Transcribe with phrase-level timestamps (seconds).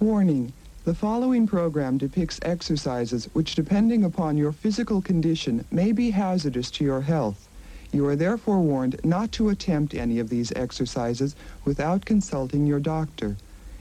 [0.00, 0.52] Warning.
[0.84, 6.84] The following program depicts exercises which, depending upon your physical condition, may be hazardous to
[6.84, 7.48] your health.
[7.92, 11.34] You are therefore warned not to attempt any of these exercises
[11.64, 13.36] without consulting your doctor.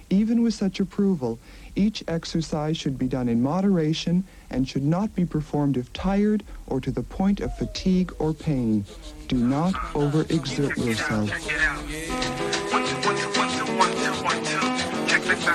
[0.09, 1.38] Even with such approval,
[1.75, 6.81] each exercise should be done in moderation and should not be performed if tired or
[6.81, 8.86] to the point of fatigue or pain.
[9.28, 12.56] Do not overexert yourself.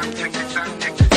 [0.00, 0.12] Two.
[0.12, 1.11] Check this out, check this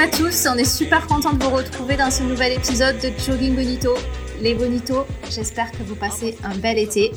[0.00, 3.54] à tous, on est super content de vous retrouver dans ce nouvel épisode de Jogging
[3.54, 3.92] Bonito.
[4.40, 7.12] Les Bonitos, j'espère que vous passez un bel été,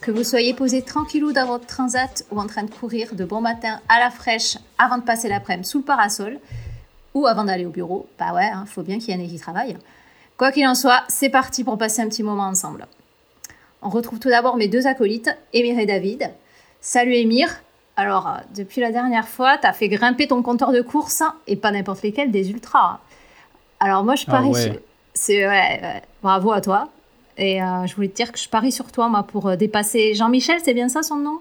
[0.00, 3.40] que vous soyez posés tranquillou dans votre transat ou en train de courir de bon
[3.40, 6.38] matin à la fraîche avant de passer l'après-midi sous le parasol
[7.12, 8.06] ou avant d'aller au bureau.
[8.20, 9.76] Bah ouais, hein, faut bien qu'il y en ait qui travaillent.
[10.36, 12.86] Quoi qu'il en soit, c'est parti pour passer un petit moment ensemble.
[13.82, 16.30] On retrouve tout d'abord mes deux acolytes, Émir et David.
[16.80, 17.48] Salut Émir.
[17.98, 21.56] Alors, euh, depuis la dernière fois, t'as fait grimper ton compteur de course hein, et
[21.56, 23.00] pas n'importe lesquels, des ultras.
[23.80, 24.62] Alors moi, je Ah parie ouais.
[24.62, 24.72] sur...
[25.14, 26.02] C'est ouais, ouais.
[26.22, 26.88] bravo à toi.
[27.36, 30.14] Et euh, je voulais te dire que je parie sur toi, moi, pour euh, dépasser
[30.14, 31.40] Jean-Michel, c'est bien ça son nom?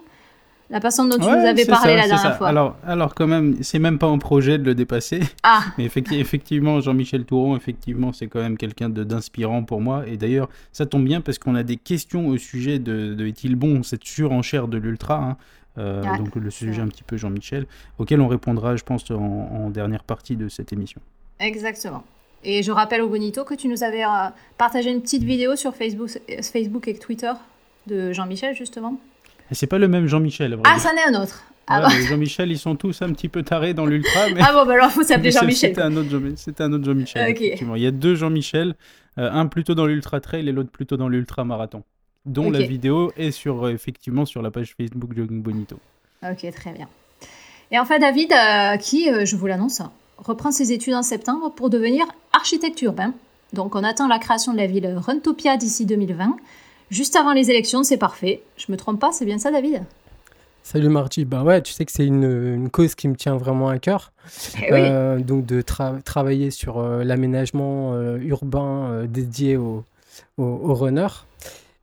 [0.70, 2.32] La personne dont tu nous avais parlé ça, la dernière ça.
[2.34, 2.48] fois.
[2.50, 5.22] Alors, alors quand même, c'est même pas en projet de le dépasser.
[5.44, 10.04] Ah, Mais effecti- effectivement, Jean-Michel Touron, effectivement, c'est quand même quelqu'un d'inspirant pour moi.
[10.08, 13.56] Et d'ailleurs, ça tombe bien parce qu'on a des questions au sujet de, de est-il
[13.56, 13.82] bon?
[13.84, 15.38] Cette surenchère de l'ultra, hein,
[15.78, 17.66] euh, donc le sujet un petit peu Jean-Michel,
[17.97, 21.02] auquel on répondra, je pense, en, en dernière partie de cette émission.
[21.39, 22.03] exactement.
[22.44, 24.08] Et je rappelle au Bonito que tu nous avais euh,
[24.59, 26.09] partagé une petite vidéo sur Facebook,
[26.53, 27.31] Facebook et Twitter
[27.88, 28.98] de Jean-Michel, justement.
[29.52, 31.43] Et c'est pas le même Jean-Michel, Ah, c'en est un autre.
[31.66, 31.93] Ah, Ouais, bon.
[31.98, 34.73] mais Jean-Michel, ils sont tous un petit peu tarés dans l'ultra, mais ah bon, bah
[34.73, 35.71] alors faut s'appeler Jean-Michel.
[35.71, 37.36] C'était un autre Jean-Michel.
[37.39, 38.76] Il y a deux Jean-Michel,
[39.17, 41.83] euh, un plutôt dans l'ultra trail et l'autre plutôt dans l'ultra marathon.
[42.27, 42.54] Dont Ok.
[42.54, 45.77] la vidéo est sur euh, effectivement sur la page Facebook Jogging Bonito.
[46.23, 46.88] Ok, très bien.
[47.71, 49.82] Et enfin, David, euh, qui, euh, je vous l'annonce,
[50.17, 53.14] reprend ses études en septembre pour devenir architecte urbain.
[53.54, 56.36] Donc, on attend la création de la ville Runtopia d'ici 2020.
[56.92, 58.42] Juste avant les élections, c'est parfait.
[58.58, 59.83] Je me trompe pas, c'est bien ça, David?
[60.64, 63.70] Salut Marty, bah ouais, tu sais que c'est une, une cause qui me tient vraiment
[63.70, 64.11] à cœur.
[64.58, 64.80] Eh oui.
[64.82, 69.86] Euh, donc de tra- travailler sur euh, l'aménagement euh, urbain euh, dédié aux
[70.37, 71.08] aux- aux runners.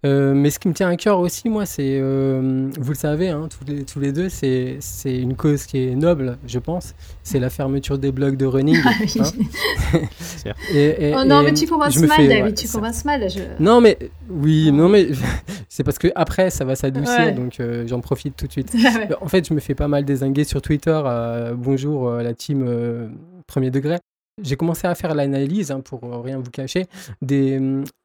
[0.05, 3.29] Euh, mais ce qui me tient à cœur aussi, moi, c'est, euh, vous le savez,
[3.31, 6.95] hein, tous, les, tous les deux, c'est c'est une cause qui est noble, je pense.
[7.23, 8.77] C'est la fermeture des blocs de running.
[8.85, 9.15] Ah oui.
[9.21, 9.99] hein.
[10.21, 10.59] Certes.
[10.75, 12.69] Et- et- oh non, et mais tu commences je me mal, fais- David, ouais, tu
[12.69, 13.31] commences mal.
[13.31, 13.41] Je...
[13.61, 13.97] Non, mais
[14.29, 15.09] oui, non, mais
[15.69, 17.33] c'est parce que après, ça va s'adoucir, Ouais.
[17.33, 18.73] donc euh, j'en profite tout de suite.
[18.75, 19.09] Ouais.
[19.21, 21.01] En fait, je me fais pas mal désinguer sur Twitter.
[21.05, 23.09] euh, bonjour euh, la team euh,
[23.47, 23.97] premier degré.
[24.43, 26.87] J'ai commencé à faire l'analyse, hein, pour rien vous cacher,
[27.23, 27.59] des,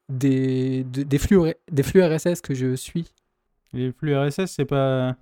[0.09, 1.39] des, de- des, flux,
[1.71, 3.05] des flux RSS que je suis.
[3.73, 5.15] Les flux RSS, c'est pas.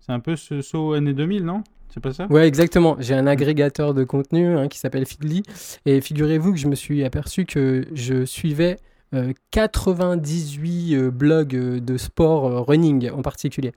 [0.00, 1.62] C'est un peu ce saut année 2000, non?
[1.92, 2.26] C'est pas ça?
[2.30, 2.96] Ouais, exactement.
[3.00, 5.42] J'ai un agrégateur de contenu hein, qui s'appelle Feedly.
[5.84, 8.78] Et figurez-vous que je me suis aperçu que je suivais
[9.14, 13.72] euh, 98 euh, blogs euh, de sport euh, running en particulier.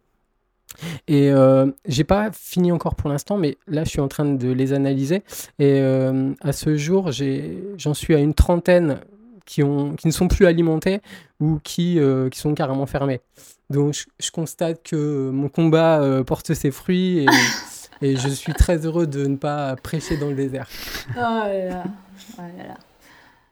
[1.08, 1.32] Et
[1.88, 5.24] j'ai pas fini encore pour l'instant, mais là je suis en train de les analyser.
[5.58, 7.12] Et à ce jour,
[7.78, 9.00] j'en suis à une trentaine
[9.46, 11.02] qui, ont, qui ne sont plus alimentés
[11.40, 13.22] ou qui, euh, qui sont carrément fermés.
[13.70, 17.26] Donc je, je constate que mon combat euh, porte ses fruits et,
[18.02, 20.68] et je suis très heureux de ne pas prêcher dans le désert.
[21.12, 21.84] Oh là là.
[22.38, 22.74] Oh là là.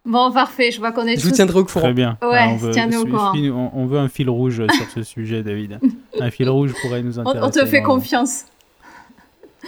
[0.05, 1.85] Bon, parfait, je vois qu'on est Je vous tiendrai au courant.
[1.85, 2.17] Très bien.
[2.21, 3.31] Ouais, Ah, on, veut, tiens-nous au courant.
[3.35, 5.79] on, on veut un fil rouge sur ce sujet, David.
[6.19, 7.41] Un fil rouge pourrait nous On, intéresser.
[7.47, 7.95] on te fait vraiment.
[7.95, 8.45] confiance.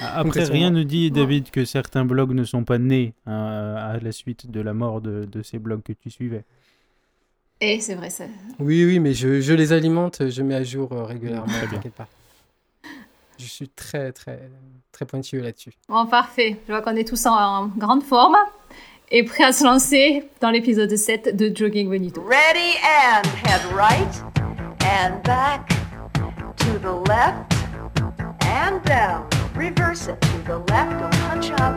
[0.01, 4.11] Après, rien ne dit, David, que certains blogs ne sont pas nés hein, à la
[4.11, 6.43] suite de la mort de, de ces blogs que tu suivais.
[7.61, 8.25] Et c'est vrai, ça.
[8.59, 12.07] Oui, oui, mais je, je les alimente, je mets à jour euh, régulièrement, t'inquiète pas.
[13.37, 14.49] Je suis très, très,
[14.91, 15.71] très pointilleux là-dessus.
[15.87, 16.57] Bon, parfait.
[16.67, 18.35] Je vois qu'on est tous en, en grande forme
[19.11, 22.21] et prêts à se lancer dans l'épisode 7 de Jogging Bonito.
[22.21, 24.23] Ready and head right
[24.81, 25.67] and back
[26.57, 27.53] to the left
[28.41, 29.34] and down.
[29.55, 31.73] Reverse it to the left, go punch up,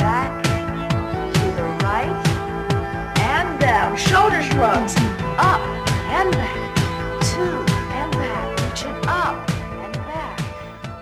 [0.00, 0.50] back to
[1.54, 2.10] the right
[3.20, 3.96] and down.
[3.96, 4.96] Shoulder shrugs,
[5.38, 5.60] up
[6.10, 6.74] and back,
[7.20, 7.40] two
[7.94, 9.36] and back, reaching up
[9.84, 10.40] and back.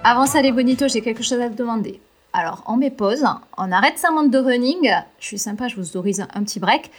[0.05, 2.01] Avant ça, les bonitos, j'ai quelque chose à te demander.
[2.35, 3.25] Alors, on met pause,
[3.56, 4.91] on arrête sa montre de running.
[5.19, 6.91] Je suis sympa, je vous autorise un, un petit break.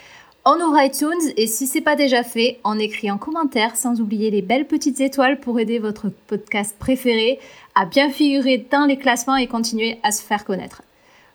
[0.47, 4.29] On ouvre iTunes et si c'est pas déjà fait, on écrit en commentaire sans oublier
[4.29, 7.39] les belles petites étoiles pour aider votre podcast préféré
[7.75, 10.81] à bien figurer dans les classements et continuer à se faire connaître.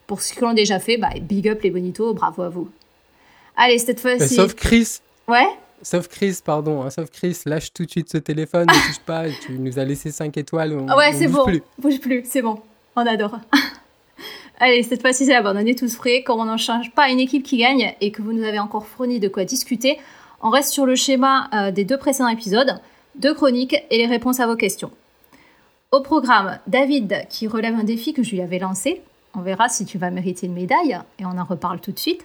[0.06, 2.68] Pour ceux qui l'ont déjà fait, bah, big up les bonitos, bravo à vous.
[3.56, 4.34] Allez, cette fois-ci.
[4.34, 5.46] Sauf Chris, Ouais
[5.82, 9.24] sauf Chris, pardon, hein, sauf Chris, lâche tout de suite ce téléphone, ne touche pas,
[9.28, 11.44] tu nous as laissé 5 étoiles, on, ouais, c'est bon.
[11.44, 11.62] plus.
[11.78, 12.60] Bouge plus, c'est bon.
[12.96, 13.38] On adore.
[14.60, 15.56] Allez, cette fois-ci, c'est la bonne.
[15.56, 16.22] On est tous frais.
[16.22, 18.86] Comme on n'en change pas une équipe qui gagne et que vous nous avez encore
[18.86, 19.98] fourni de quoi discuter,
[20.42, 22.78] on reste sur le schéma euh, des deux précédents épisodes,
[23.14, 24.90] deux chroniques et les réponses à vos questions.
[25.92, 29.02] Au programme, David qui relève un défi que je lui avais lancé.
[29.34, 32.24] On verra si tu vas mériter une médaille et on en reparle tout de suite.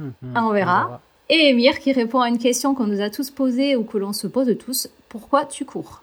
[0.00, 1.00] Mhm, on verra.
[1.28, 4.12] Et Emir qui répond à une question qu'on nous a tous posée ou que l'on
[4.12, 4.88] se pose tous.
[5.08, 6.02] Pourquoi tu cours?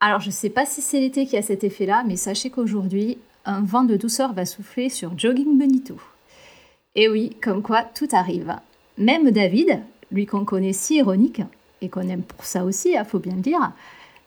[0.00, 3.62] Alors je sais pas si c'est l'été qui a cet effet-là, mais sachez qu'aujourd'hui, un
[3.62, 5.96] vent de douceur va souffler sur Jogging Bonito.
[6.94, 8.54] Et oui, comme quoi tout arrive.
[8.98, 9.80] Même David,
[10.12, 11.40] lui qu'on connaît si ironique,
[11.80, 13.72] et qu'on aime pour ça aussi, il faut bien le dire,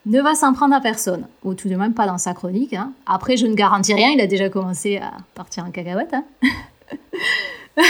[0.07, 2.73] ne va s'en prendre à personne, ou tout de même pas dans sa chronique.
[2.73, 2.93] hein.
[3.05, 6.13] Après, je ne garantis rien, il a déjà commencé à partir en cacahuète.
[6.13, 6.23] hein.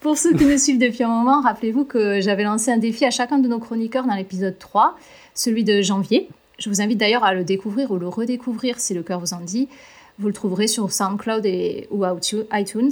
[0.00, 3.10] Pour ceux qui nous suivent depuis un moment, rappelez-vous que j'avais lancé un défi à
[3.10, 4.96] chacun de nos chroniqueurs dans l'épisode 3,
[5.34, 6.28] celui de janvier.
[6.58, 9.40] Je vous invite d'ailleurs à le découvrir ou le redécouvrir si le cœur vous en
[9.40, 9.68] dit.
[10.18, 12.04] Vous le trouverez sur SoundCloud et, ou
[12.52, 12.90] iTunes,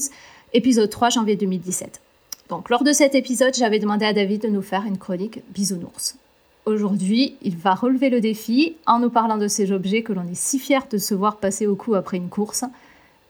[0.53, 2.01] épisode 3 janvier 2017.
[2.49, 6.17] Donc lors de cet épisode, j'avais demandé à David de nous faire une chronique bisounours.
[6.71, 10.37] Aujourd'hui, il va relever le défi en nous parlant de ces objets que l'on est
[10.37, 12.65] si fiers de se voir passer au cou après une course,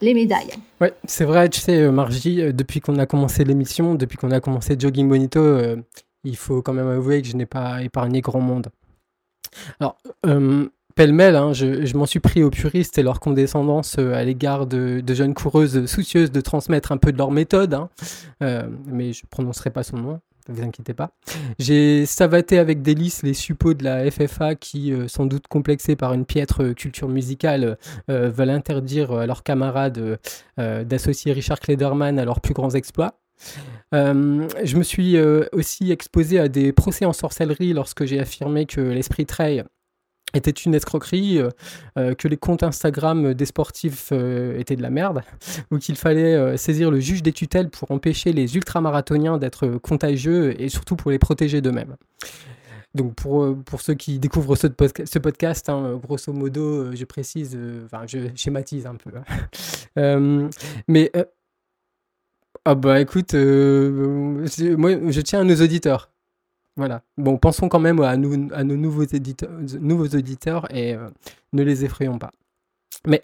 [0.03, 0.53] les médailles.
[0.79, 4.31] Ouais, c'est vrai, tu sais, euh, Margie, euh, depuis qu'on a commencé l'émission, depuis qu'on
[4.31, 5.77] a commencé Jogging Bonito, euh,
[6.23, 8.69] il faut quand même avouer que je n'ai pas épargné grand monde.
[9.81, 9.97] Alors,
[10.95, 15.33] pêle-mêle, hein, je, m'en suis pris aux puristes et leur condescendance à l'égard de, jeunes
[15.33, 17.89] coureuses soucieuses de transmettre un peu de leur méthode, hein.
[18.41, 20.21] Mais je prononcerai pas son nom.
[20.50, 21.11] Vous inquiétez pas.
[21.58, 26.12] J'ai savaté avec délice les suppôts de la FFA qui, euh, sans doute complexés par
[26.12, 27.79] une piètre euh, culture musicale,
[28.11, 30.19] euh, veulent interdire à leurs camarades
[30.58, 33.14] d'associer Richard Klederman à leurs plus grands exploits.
[33.93, 35.19] Je me suis
[35.52, 39.64] aussi exposé à des procès en sorcellerie lorsque j'ai affirmé que l'esprit trail
[40.35, 41.49] était une escroquerie, euh,
[41.99, 45.23] euh, que les comptes Instagram des sportifs euh, étaient de la merde,
[45.71, 50.69] ou qu'il fallait saisir le juge des tutelles pour empêcher les ultramarathoniens d'être contagieux et
[50.69, 51.97] surtout pour les protéger d'eux-mêmes.
[52.94, 57.56] Donc pour, pour ceux qui découvrent ce, podca- ce podcast, hein, grosso modo, je précise,
[57.85, 59.11] enfin je schématise un peu.
[59.97, 60.50] hein.
[60.88, 61.12] Mais
[62.65, 66.11] ah bah écoute, moi je tiens à nos auditeurs.
[66.81, 67.03] Voilà.
[67.19, 68.35] Bon, pensons quand même à, nos
[68.75, 71.11] nouveaux, auditeurs et euh,
[71.53, 72.31] ne les effrayons pas.
[73.06, 73.21] Mais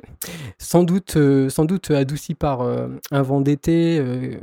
[0.59, 1.49] sans doute, euh,
[1.89, 3.99] adouci par euh, un vent d'été,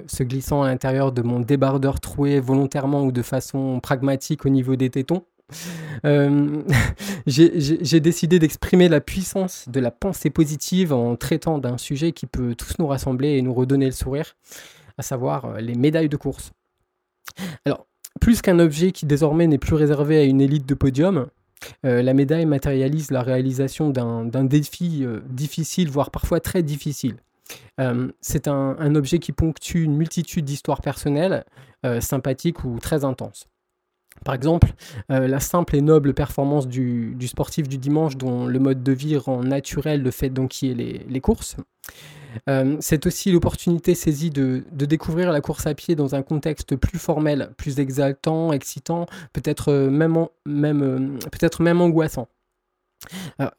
[0.07, 4.75] se glissant à l'intérieur de mon débardeur troué volontairement ou de façon pragmatique au niveau
[4.75, 5.25] des tétons,
[7.27, 12.56] j'ai- décidé d'exprimer la puissance de la pensée positive en traitant d'un sujet qui peut
[12.56, 14.36] tous nous rassembler et nous redonner le sourire,
[14.98, 16.51] à savoir les médailles de course.
[17.66, 17.86] Alors,
[18.24, 21.28] plus qu'un objet qui désormais n'est plus réservé à une élite de podium,
[21.86, 27.18] euh, la médaille matérialise la réalisation d'un défi euh, difficile, voire parfois très difficile.
[27.81, 31.44] Euh, C'est un, objet qui ponctue une multitude d'histoires personnelles,
[32.00, 33.50] sympathiques ou très intenses.
[34.24, 34.71] Par exemple,
[35.09, 39.44] la simple et noble performance du, sportif du dimanche dont le mode de vie rend
[39.44, 41.57] naturel le fait d'enquiller les courses.
[42.49, 46.99] Euh, c'est aussi l'opportunité saisie de, découvrir la course à pied dans un contexte plus
[46.99, 52.28] formel, plus exaltant, excitant, peut-être euh, même, même, euh, peut-être même angoissant.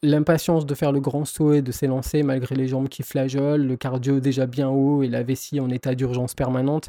[0.03, 3.77] L'impatience de faire le grand saut et de s'élancer malgré les jambes qui flageolent, le
[3.77, 6.89] cardio déjà bien haut et la vessie en état d'urgence permanente,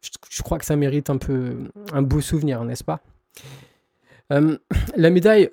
[0.00, 1.58] je, crois que ça mérite un peu
[1.92, 3.02] un beau souvenir, n'est-ce pas?
[4.30, 5.50] La médaille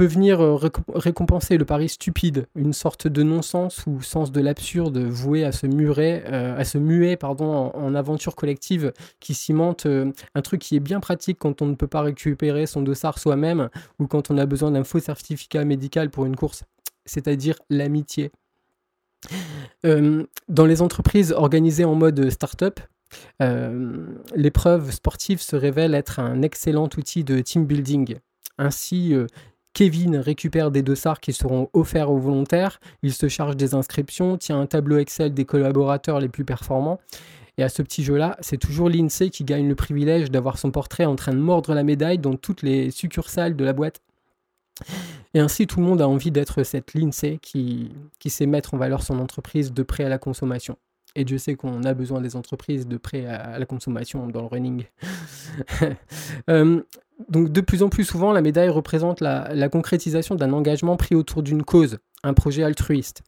[0.00, 4.40] peut venir euh, récom- récompenser le pari stupide, une sorte de non-sens ou sens de
[4.40, 9.34] l'absurde voué à se murer, euh, à se muer pardon, en, en aventure collective qui
[9.34, 12.80] cimente euh, un truc qui est bien pratique quand on ne peut pas récupérer son
[12.80, 16.64] dossard soi-même ou quand on a besoin d'un faux certificat médical pour une course,
[17.04, 18.30] c'est-à-dire l'amitié.
[19.84, 22.80] Euh, dans les entreprises organisées en mode start-up,
[23.42, 28.16] euh, l'épreuve sportive se révèle être un excellent outil de team building.
[28.56, 29.14] Ainsi,
[29.72, 34.60] Kevin récupère des dossards qui seront offerts aux volontaires, il se charge des inscriptions, tient
[34.60, 37.00] un tableau Excel des collaborateurs les plus performants.
[37.58, 41.04] Et à ce petit jeu-là, c'est toujours l'INSEE qui gagne le privilège d'avoir son portrait
[41.04, 44.00] en train de mordre la médaille dans toutes les succursales de la boîte.
[45.34, 47.90] Et ainsi, tout le monde a envie d'être cette Lindsay qui,
[48.26, 50.76] sait mettre en valeur son entreprise de prêt à la consommation.
[51.16, 54.40] Et Dieu sait qu'on a besoin des entreprises de prêt à, à la consommation dans
[54.40, 54.84] le running.
[56.48, 56.80] Euh,
[57.28, 61.42] donc de plus en plus souvent, la médaille représente la, concrétisation d'un engagement pris autour
[61.42, 63.22] d'une cause, un projet altruiste.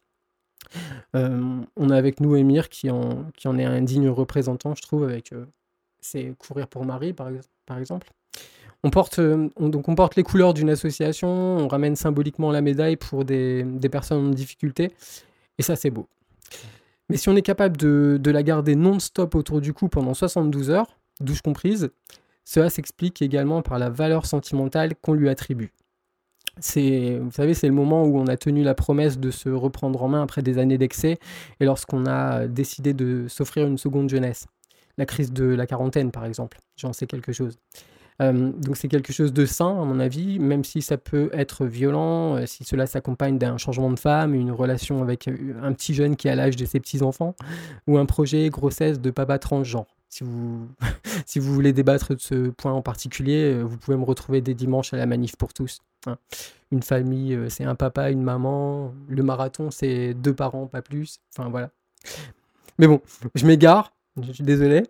[1.15, 5.31] Euh, on a avec nous Émir qui en, est un digne représentant, je trouve, avec
[5.33, 5.45] euh,
[6.01, 8.09] ses Courir pour Marie, par, ex- par exemple.
[8.83, 9.85] On porte, euh, on- donc
[10.15, 14.91] les couleurs d'une association, on ramène symboliquement la médaille pour des, personnes en difficulté,
[15.57, 16.07] et ça c'est beau.
[17.09, 20.97] Mais si on est capable de la garder non-stop autour du cou pendant 72 heures,
[21.19, 21.91] douche comprise,
[22.45, 25.71] cela s'explique également par la valeur sentimentale qu'on lui attribue.
[26.59, 30.03] C'est, vous savez, c'est le moment où on a tenu la promesse de se reprendre
[30.03, 31.17] en main après des années d'excès
[31.59, 34.45] et lorsqu'on a décidé de s'offrir une seconde jeunesse.
[34.97, 37.57] La crise de la quarantaine, par exemple, j'en sais quelque chose.
[38.21, 41.65] Euh, donc c'est quelque chose de sain, à mon avis, même si ça peut être
[41.65, 45.95] violent, euh, si cela s'accompagne d'un changement de femme, une relation avec euh, un petit
[45.95, 47.35] jeune qui a l'âge de ses petits-enfants,
[47.87, 49.87] ou un projet grossesse de papa transgenre.
[51.25, 54.53] Si vous, voulez débattre de ce point en particulier, euh, vous pouvez me retrouver des
[54.53, 55.79] dimanches à la manif pour tous.
[56.05, 56.17] hein.
[56.71, 58.93] Une famille, euh, c'est un papa, une maman.
[59.07, 61.19] Le marathon, c'est deux parents, pas plus.
[61.35, 61.69] Enfin voilà.
[62.77, 63.01] Mais bon,
[63.35, 64.83] je m'égare, je suis désolé.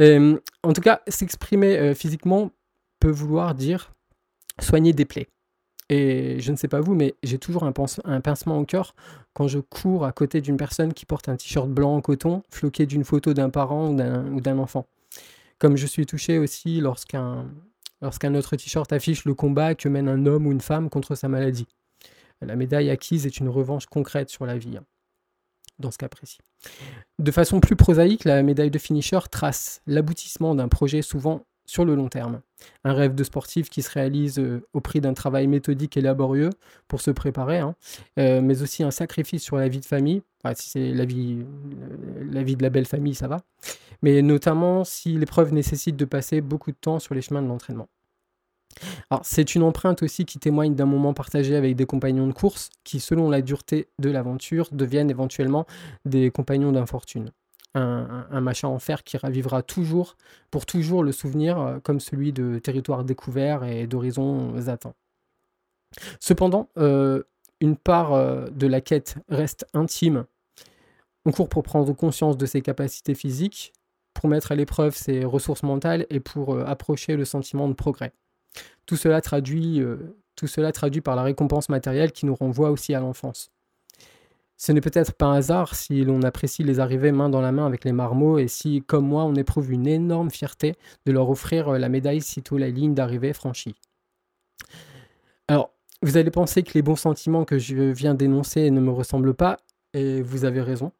[0.00, 2.50] Euh, en tout cas, s'exprimer physiquement
[3.00, 3.92] peut vouloir dire
[4.60, 5.28] soigner des plaies.
[5.90, 8.94] Et je ne sais pas vous, mais j'ai toujours un, pince- un pincement au cœur
[9.34, 12.86] quand je cours à côté d'une personne qui porte un t-shirt blanc en coton, floqué
[12.86, 14.86] d'une photo d'un parent ou d'un ou d'un enfant.
[15.58, 17.46] Comme je suis touché aussi lorsqu'un
[18.00, 21.28] lorsqu'un autre t-shirt affiche le combat que mène un homme ou une femme contre sa
[21.28, 21.66] maladie.
[22.40, 24.84] La médaille acquise est une revanche concrète sur la vie, hein,
[25.78, 26.38] dans ce cas précis.
[27.18, 31.94] De façon plus prosaïque, la médaille de finisher trace l'aboutissement d'un projet souvent sur le
[31.94, 32.40] long terme.
[32.84, 36.50] Un rêve de sportif qui se réalise euh, au prix d'un travail méthodique et laborieux
[36.88, 37.74] pour se préparer, hein,
[38.18, 40.22] euh, mais aussi un sacrifice sur la vie de famille.
[40.54, 43.40] Si c'est la vie, euh, la vie de la belle famille, ça va.
[44.02, 47.88] Mais notamment si l'épreuve nécessite de passer beaucoup de temps sur les chemins de l'entraînement.
[49.22, 52.98] C'est une empreinte aussi qui témoigne d'un moment partagé avec des compagnons de course qui,
[52.98, 55.64] selon la dureté de l'aventure, deviennent éventuellement
[56.04, 57.30] des compagnons d'infortune.
[57.76, 60.16] Un, machin en fer qui ravivera toujours,
[60.52, 64.94] pour toujours, le souvenir euh, comme celui de territoires découverts et d'horizons atteints.
[66.20, 67.24] Cependant, euh,
[67.60, 70.24] une part euh, de la quête reste intime.
[71.24, 73.72] On court pour prendre conscience de ses capacités physiques,
[74.12, 78.12] pour mettre à l'épreuve ses ressources mentales et pour approcher le sentiment de progrès.
[78.86, 79.80] Tout cela traduit
[81.02, 83.50] par la récompense matérielle qui nous renvoie aussi à l'enfance.
[84.56, 87.66] Ce n'est peut-être pas un hasard si l'on apprécie les arrivées main dans la main
[87.66, 91.68] avec les marmots et si, comme moi, on éprouve une énorme fierté de leur offrir
[91.68, 93.74] euh, la médaille sitôt la ligne d'arrivée franchie.
[95.48, 95.70] Alors,
[96.02, 99.58] vous allez penser que les bons sentiments que je viens d'énoncer ne me ressemblent pas,
[99.92, 100.92] et vous avez raison.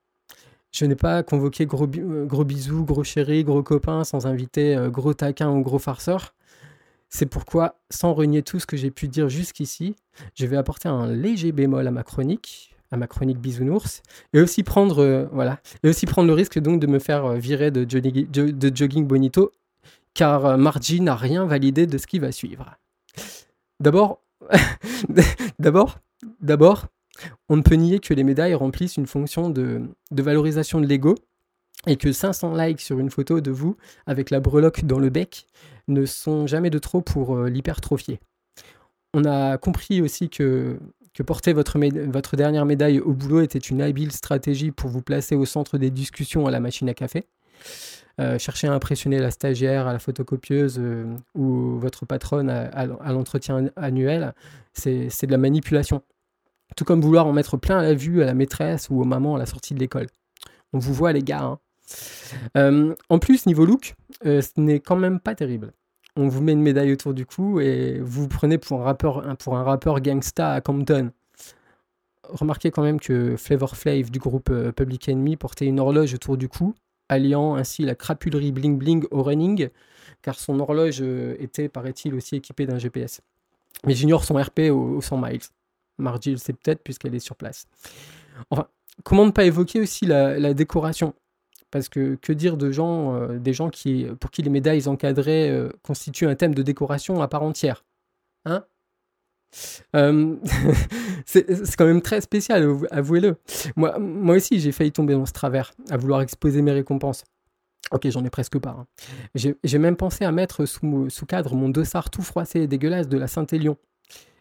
[0.73, 4.91] Je n'ai pas convoqué gros, euh, gros bisous, gros chéri, gros copain sans inviter euh,
[4.91, 6.35] gros taquin ou gros farceur.
[7.11, 9.95] C'est pourquoi, sans renier tout ce que j'ai pu dire jusqu'ici,
[10.35, 14.63] je vais apporter un léger bémol à ma chronique, à ma chronique bisounours, et aussi
[14.63, 17.85] prendre, euh, voilà, et aussi prendre le risque donc de me faire euh, virer de,
[17.89, 19.51] Johnny- Jo- de jogging bonito,
[20.15, 22.77] car euh, Margie n'a rien validé de ce qui va suivre.
[23.81, 24.21] D'abord,
[25.59, 25.99] d'abord,
[26.41, 26.87] d'abord,
[27.49, 31.17] on ne peut nier que les médailles remplissent une fonction de, de valorisation de l'ego
[31.87, 35.47] et que 500 likes sur une photo de vous avec la breloque dans le bec
[35.89, 38.21] ne sont jamais de trop pour l'hypertrophier.
[39.13, 40.79] On a compris aussi que,
[41.15, 45.45] que porter votre, dernière médaille au boulot était une habile stratégie pour vous placer au
[45.45, 47.25] centre des discussions à la machine à café.
[48.21, 51.05] Euh, chercher à impressionner la stagiaire à la photocopieuse euh,
[51.35, 54.35] ou votre patronne à, l'entretien annuel,
[54.73, 56.03] c'est de la manipulation.
[56.77, 59.37] Tout comme vouloir en mettre plein à la vue à la maîtresse ou aux mamans
[59.37, 60.09] à la sortie de l'école.
[60.73, 61.43] On vous voit les gars.
[61.43, 61.59] hein.
[62.57, 63.95] Euh, en plus, niveau look,
[64.25, 65.73] ce n'est quand même pas terrible.
[66.17, 70.01] On vous met une médaille autour du cou et vous vous prenez pour un rappeur,
[70.01, 71.11] gangsta à Compton.
[72.29, 76.37] Remarquez quand même que Flavor Flav du groupe euh, Public Enemy portait une horloge autour
[76.37, 76.75] du cou,
[77.09, 79.69] alliant ainsi la crapulerie bling bling au running,
[80.23, 83.21] car son horloge euh, était, paraît-il, aussi équipée d'un GPS.
[83.85, 85.41] Mais j'ignore son RP au, au 100 miles.
[85.99, 87.67] Margie le sait peut-être puisqu'elle est sur place.
[88.51, 88.69] Enfin,
[89.03, 91.13] comment ne pas évoquer aussi la décoration?
[91.75, 95.51] Parce que que dire de gens, euh, des gens qui, pour qui les médailles encadrées
[95.51, 97.85] euh, constituent un thème de décoration à part entière
[98.45, 98.65] Hein?
[99.97, 100.37] Euh,
[101.27, 103.35] c'est quand même très spécial, avou- avouez-le.
[103.75, 107.25] Moi, moi aussi, j'ai failli tomber dans ce travers, à vouloir exposer mes récompenses.
[107.91, 108.77] Ok, j'en ai presque pas.
[108.79, 108.87] hein.
[109.35, 113.19] J'ai même pensé à mettre sous, sous cadre mon dossard tout froissé et dégueulasse de
[113.19, 113.77] la Saint-Élion.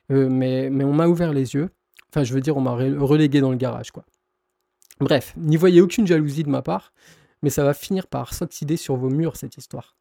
[0.10, 1.72] Mais, mais on m'a ouvert les yeux.
[2.12, 4.06] Enfin, je veux dire, on m'a relégué dans le garage, quoi.
[5.00, 6.94] Bref, n'y voyez aucune jalousie de ma part,
[7.44, 9.96] mais ça va finir par s'oxyder sur vos murs, cette histoire.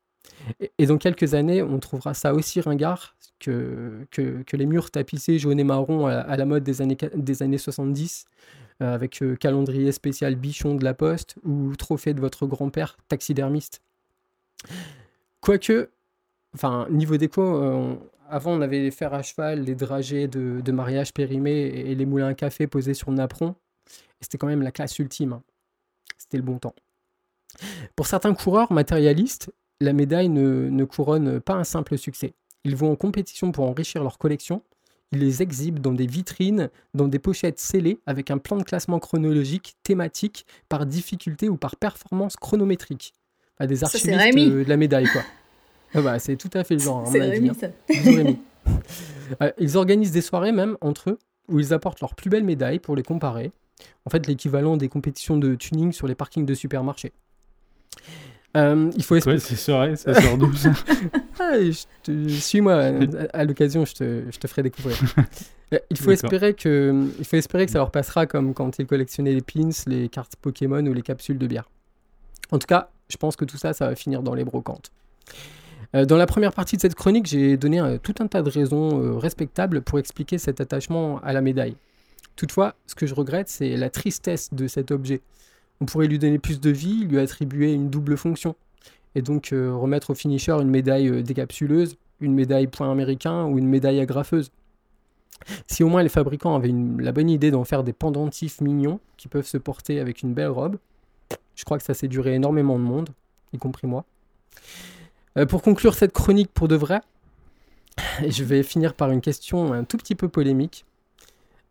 [0.79, 4.07] Et, dans quelques années, on trouvera ça aussi ringard que,
[4.53, 8.25] les murs tapissés jaune et marron à, la mode des années, des années 70,
[8.81, 13.83] euh, avec euh, calendrier spécial bichon de la poste ou trophée de votre grand-père taxidermiste.
[15.41, 15.91] Quoique,
[16.55, 17.95] enfin, niveau déco, euh,
[18.29, 22.29] avant on avait les fers à cheval, les dragées de, mariage périmés et les moulins
[22.29, 23.57] à café posés sur napperon.
[23.89, 25.35] Et c'était quand même la classe ultime.
[25.35, 25.43] hein.
[26.17, 26.75] C'était le bon temps.
[27.97, 32.35] Pour certains coureurs matérialistes, la médaille ne, ne couronne pas un simple succès.
[32.65, 34.63] Ils vont en compétition pour enrichir leur collection.
[35.11, 38.99] Ils les exhibent dans des vitrines, dans des pochettes scellées avec un plan de classement
[38.99, 43.13] chronologique, thématique, par difficulté ou par performance chronométrique.
[43.59, 45.23] Enfin, des archivistes euh, de la médaille, quoi.
[45.95, 47.07] Ah bah, c'est tout à fait le genre.
[47.07, 47.55] C'est Rémi, hein.
[47.61, 47.67] ça.
[47.91, 48.39] Rémi.
[49.43, 51.19] Euh, ils organisent des soirées même entre eux
[51.49, 53.53] où ils apportent leurs plus belles médailles pour les comparer.
[54.07, 57.13] En fait, l'équivalent des compétitions de tuning sur les parkings de supermarchés.
[58.57, 59.37] Euh, il faut espérer.
[59.37, 60.73] Ouais, c'est soirée, ça sort d'où ça
[61.41, 62.75] Ah, je te- Suis-moi,
[63.33, 64.97] à, l'occasion, je te, je te ferai découvrir.
[65.75, 68.85] Euh, il, faut espérer que, il faut espérer que ça leur passera comme quand ils
[68.87, 71.71] collectionnaient les pins, les cartes Pokémon ou les capsules de bière.
[72.51, 74.93] En tout cas, je pense que tout ça, ça va finir dans les brocantes.
[75.95, 78.51] Euh, dans la première partie de cette chronique, j'ai donné un- tout un tas de
[78.51, 81.77] raisons euh, respectables pour expliquer cet attachement à la médaille.
[82.37, 85.23] Toutefois, ce que je regrette, c'est la tristesse de cet objet.
[85.83, 88.55] On pourrait lui donner plus de vie, lui attribuer une double fonction
[89.17, 93.59] et donc euh, remettre au finisher une médaille euh, décapsuleuse, une médaille point américain ou
[93.59, 94.53] une médaille agrafeuse.
[95.67, 99.27] Si au moins les fabricants avaient la bonne idée d'en faire des pendentifs mignons qui
[99.27, 100.77] peuvent se porter avec une belle robe,
[101.57, 103.09] je crois que ça séduirait énormément de monde,
[103.53, 104.05] y compris moi.
[105.37, 107.01] Euh, pour conclure cette chronique pour de vrai,
[108.29, 110.85] je vais finir par une question un tout petit peu polémique.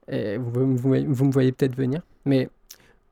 [0.10, 2.50] Vous me voyez peut-être venir, mais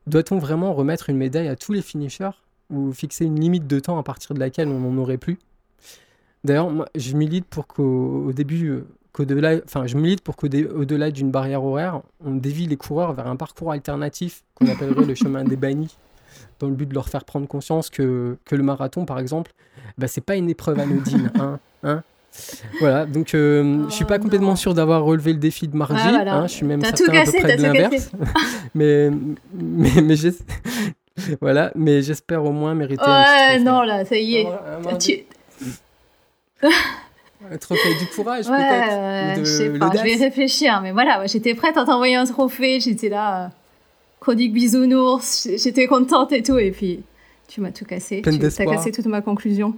[0.06, 2.30] doit-on vraiment remettre une médaille à tous les finishers
[2.70, 5.38] ou fixer une limite de temps à partir de laquelle on n'en aurait plus?
[6.44, 11.10] D'ailleurs, moi, je milite pour qu'au au début, euh, qu'au-delà, enfin, je milite pour qu'au-delà
[11.10, 15.44] d'une barrière horaire, on dévie les coureurs vers un parcours alternatif qu'on appellerait le chemin
[15.44, 15.96] des bannis,
[16.58, 19.52] dans le but de leur faire prendre conscience que, que le marathon, par exemple,
[19.98, 22.02] bah, c'est pas une épreuve anodine, hein, hein.
[22.80, 24.56] Voilà, donc euh, je suis pas Oh, complètement non.
[24.56, 25.94] sûr d'avoir relevé le défi de mardi.
[26.02, 26.34] Ah, voilà.
[26.36, 28.10] hein, je suis même certain tout à peu cassé, près de l'inverse.
[28.74, 29.10] mais
[29.52, 30.14] mais, mais
[31.40, 33.64] voilà, mais j'espère au moins mériter un petit Ouais, trophée.
[33.64, 34.46] non, là, ça y est.
[34.46, 35.24] Un- un- Tu-
[37.50, 41.26] un trophée du courage Ouais, peut-être de je sais pas, je vais réfléchir, mais voilà,
[41.26, 43.48] j'étais prête à t'envoyer un trophée, j'étais là, euh,
[44.20, 47.00] chronique bisounours, j'étais contente et tout, et puis
[47.48, 49.74] tu m'as tout cassé, Pleine tu as cassé toute ma conclusion.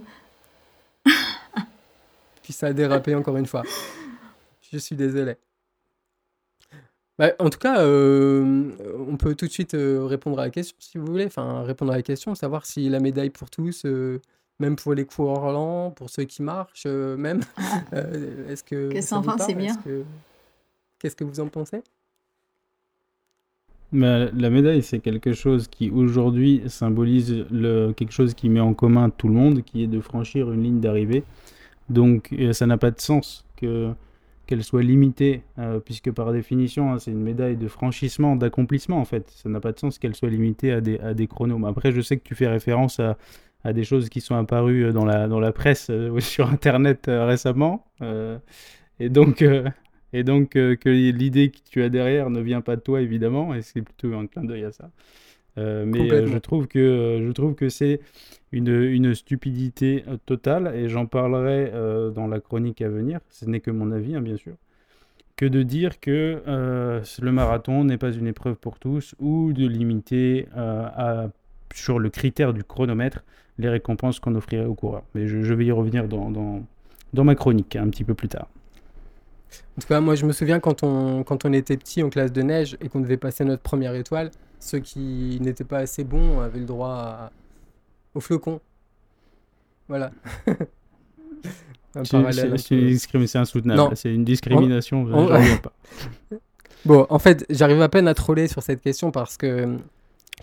[2.43, 3.63] Puis ça a dérapé encore une fois.
[4.71, 5.35] Je suis désolé.
[7.19, 8.71] Bah, en tout cas, euh,
[9.07, 11.25] on peut tout de suite euh, répondre à la question si vous voulez.
[11.25, 14.19] Enfin, répondre à la question, savoir si la médaille pour tous, euh,
[14.59, 17.41] même pour les coureurs lents, pour ceux qui marchent, euh, même.
[17.93, 18.89] euh, Est-ce que.
[18.91, 19.73] Qu'est-ce c'est bien.
[19.73, 20.03] Est-ce que-
[20.99, 21.81] Qu'est-ce que vous en pensez?
[23.91, 28.73] Mais la médaille, c'est quelque chose qui aujourd'hui symbolise le, quelque chose qui met en
[28.73, 31.23] commun tout le monde, qui est de franchir une ligne d'arrivée.
[31.89, 33.91] Donc euh, ça n'a pas de sens que
[34.45, 39.05] qu'elle soit limitée, euh, puisque par définition, hein, c'est une médaille de franchissement, d'accomplissement en
[39.05, 39.29] fait.
[39.29, 41.65] Ça n'a pas de sens qu'elle soit limitée à des, à des chronos.
[41.65, 43.17] Après, je sais que tu fais référence à,
[43.63, 47.05] à des choses qui sont apparues euh, dans la, dans la presse ou sur Internet
[47.07, 47.85] récemment.
[48.99, 49.45] et donc,
[50.13, 53.61] et donc que l'idée que tu as derrière ne vient pas de toi, évidemment, et
[53.61, 54.91] c'est plutôt un clin d'œil à ça.
[55.57, 57.99] Euh, mais euh, je trouve que, euh, je trouve que c'est
[58.51, 63.59] une, une stupidité totale, et j'en parlerai euh, dans la chronique à venir, ce n'est
[63.59, 64.53] que mon avis, hein, bien sûr,
[65.35, 69.67] que de dire que euh, le marathon n'est pas une épreuve pour tous, ou de
[69.67, 71.29] limiter à,
[71.73, 73.23] sur le critère du chronomètre
[73.59, 75.03] les récompenses qu'on offrirait aux coureurs.
[75.13, 76.63] Mais je, je vais y revenir dans, dans,
[77.13, 78.47] dans ma chronique un petit peu plus tard.
[79.77, 82.31] En tout cas, moi, je me souviens quand on, quand on était petit en classe
[82.31, 84.31] de neige et qu'on devait passer notre première étoile,
[84.63, 87.31] ceux qui n'étaient pas assez bons avaient le droit à-
[88.15, 88.59] au flocon.
[89.87, 90.11] Voilà.
[91.95, 92.17] Un C'est
[92.75, 93.95] une discrimination, insoutenable.
[93.95, 95.73] C'est une discrimination, On- reviens pas.
[96.85, 99.77] Bon, en fait, j'arrive à peine à troller sur cette question parce que euh,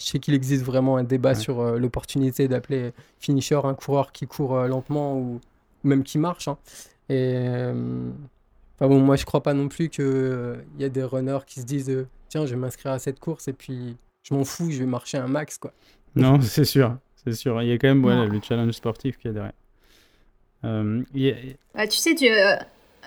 [0.00, 1.34] je sais qu'il existe vraiment un débat Ouais.
[1.34, 5.38] sur euh, l'opportunité d'appeler finisher un coureur qui court euh, lentement ou,
[5.84, 6.48] même qui marche.
[6.48, 6.56] hein.
[7.10, 8.08] Et euh,
[8.78, 11.66] enfin bon, moi je crois pas non plus qu'il y a des runners qui se
[11.66, 14.86] disent tiens, je vais m'inscrire à cette course et puis je m'en fous, je vais
[14.86, 15.72] marcher un max quoi.
[16.16, 17.60] Non, c'est sûr, c'est sûr.
[17.62, 19.52] Il y a quand même voilà, le challenge sportif qui est derrière.
[20.64, 22.56] Euh, a- Bah, tu sais, tu, euh,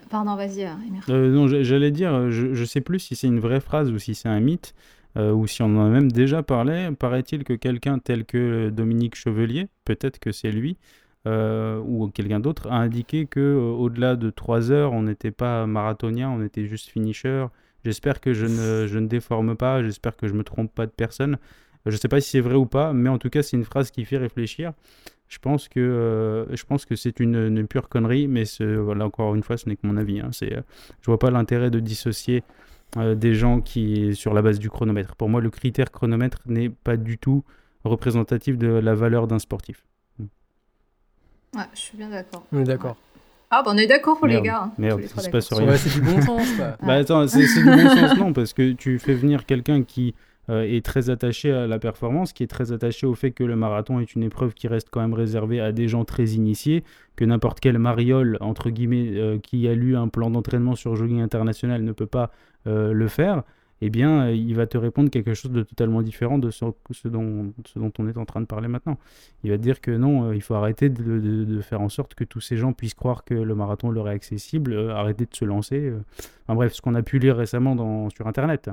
[0.09, 0.69] Pardon, vas-y, euh.
[1.09, 4.15] Euh, non, j'allais dire, je, je sais plus si c'est une vraie phrase ou si
[4.15, 4.73] c'est un mythe,
[5.17, 6.89] euh, ou si on en a même déjà parlé.
[6.97, 10.77] Paraît-il que quelqu'un tel que Dominique Chevelier, peut-être que c'est lui,
[11.27, 15.65] euh, ou quelqu'un d'autre, a indiqué que euh, au-delà de 3 heures, on n'était pas
[15.67, 17.45] marathonien, on était juste finisher.
[17.83, 20.91] J'espère que je ne, je ne déforme pas, j'espère que je me trompe pas de
[20.91, 21.37] personne.
[21.85, 23.65] Je ne sais pas si c'est vrai ou pas, mais en tout cas, c'est une
[23.65, 24.71] phrase qui fait réfléchir.
[25.27, 29.05] Je pense que, euh, je pense que c'est une, une pure connerie, mais ce- voilà,
[29.05, 30.19] encore une fois, ce n'est que mon avis.
[30.21, 30.29] hein.
[30.31, 30.61] C'est, euh,
[31.01, 32.43] je vois pas l'intérêt de dissocier
[32.97, 35.15] euh, des gens qui sur la base du chronomètre.
[35.15, 37.43] Pour moi, le critère chronomètre n'est pas du tout
[37.83, 39.85] représentatif de la valeur d'un sportif.
[41.55, 42.45] Ouais, je suis bien d'accord.
[42.51, 42.97] D'accord.
[43.55, 44.45] Ah, bah on est d'accord, les Merde.
[44.45, 44.61] gars.
[44.63, 44.71] hein.
[44.77, 45.67] Merde, les trois se passe rien.
[45.67, 46.75] Ouais, c'est du bon sens, quoi.
[46.87, 50.15] Bah attends, c'est c'est du bon sens, non, parce que tu fais venir quelqu'un qui
[50.49, 53.55] euh, est très attaché à la performance, qui est très attaché au fait que le
[53.55, 56.83] marathon est une épreuve qui reste quand même réservée à des gens très initiés,
[57.15, 61.21] que n'importe quel mariole, entre guillemets, euh, qui a lu un plan d'entraînement sur Jogging
[61.21, 62.31] International ne peut pas
[62.67, 63.43] euh, le faire,
[63.85, 66.63] eh bien, euh, il va te répondre quelque chose de totalement différent de ce,
[67.09, 68.97] dont, on est en train de parler maintenant.
[69.43, 72.23] Il va te dire que non, euh, il faut arrêter de, faire en sorte que
[72.23, 75.43] tous ces gens puissent croire que le marathon leur est accessible, euh, arrêter de se
[75.43, 75.79] lancer.
[75.79, 75.99] euh.
[76.47, 78.69] Bref, ce qu'on a pu lire récemment sur Internet.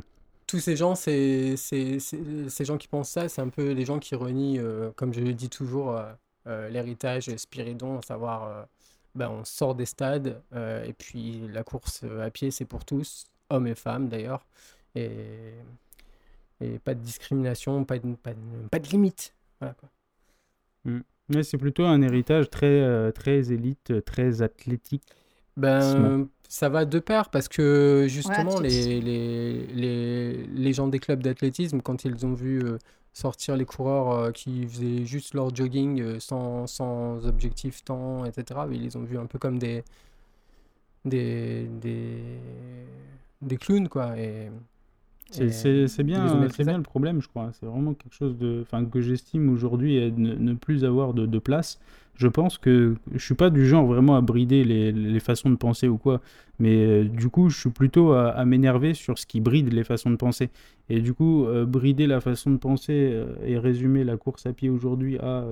[0.47, 4.15] Tous ces gens, c'est, ces gens qui pensent ça, c'est un peu les gens qui
[4.15, 6.01] renient, euh, comme je le dis toujours,
[6.47, 8.67] l'héritage Spiridon, à savoir,
[9.17, 13.67] ben, on sort des stades, et puis la course à pied, c'est pour tous, hommes
[13.67, 14.45] et femmes d'ailleurs,
[14.95, 15.55] et,
[16.61, 19.35] et pas de discrimination, pas de, pas de, pas de limite.
[19.61, 19.89] Voilà, quoi.
[21.29, 25.05] Mais c'est plutôt un héritage très, euh, très élite, très athlétique.
[25.57, 31.23] Ben, ça va de pair parce que justement, les, les, les, les gens des clubs
[31.23, 32.79] d'athlétisme, quand ils ont vu euh,
[33.13, 38.83] sortir les coureurs euh, qui faisaient juste leur jogging sans, sans objectif temps, etc., ils
[38.83, 39.85] les ont vus un peu comme des,
[41.05, 42.19] des, des,
[43.43, 44.19] des clowns, quoi.
[44.19, 44.51] Et,
[45.31, 47.51] C'est bien, bien le problème, je crois.
[47.53, 51.39] C'est vraiment quelque chose de, enfin, que j'estime aujourd'hui ne, ne plus avoir de, de
[51.39, 51.79] place.
[52.17, 55.57] Je pense que je suis pas du genre vraiment à brider les, les façons de
[55.57, 56.21] penser ou quoi,
[56.59, 59.85] mais euh, du coup, je suis plutôt à, à m'énerver sur ce qui bride les
[59.85, 60.51] façons de penser.
[60.91, 64.53] Et du coup, euh, brider la façon de penser euh, et résumer la course à
[64.53, 65.45] pied aujourd'hui à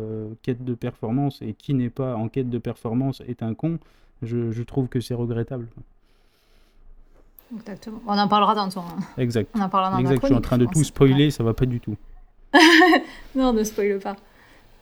[0.42, 3.78] quête de performance et qui n'est pas en quête de performance est un con,
[4.22, 5.68] je, je trouve que c'est regrettable.
[7.56, 8.00] Exactement.
[8.06, 8.82] On en parlera dans ton.
[9.16, 9.50] Exact.
[9.54, 11.66] On en parlera dans Exact, je suis en train de tout spoiler, ça va pas
[11.66, 11.96] du tout.
[13.34, 14.16] Non, ne spoil pas.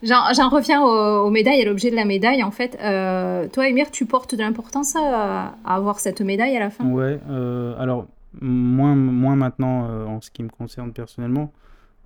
[0.03, 2.43] J'en reviens aux, aux médailles, à l'objet de la médaille.
[2.43, 6.61] En fait, Euh, toi, Emir, tu portes de l'importance à, à avoir cette médaille à
[6.61, 6.85] la fin?
[6.87, 8.07] Ouais, euh, alors
[8.41, 11.51] moins, moins maintenant euh, en ce qui me concerne personnellement,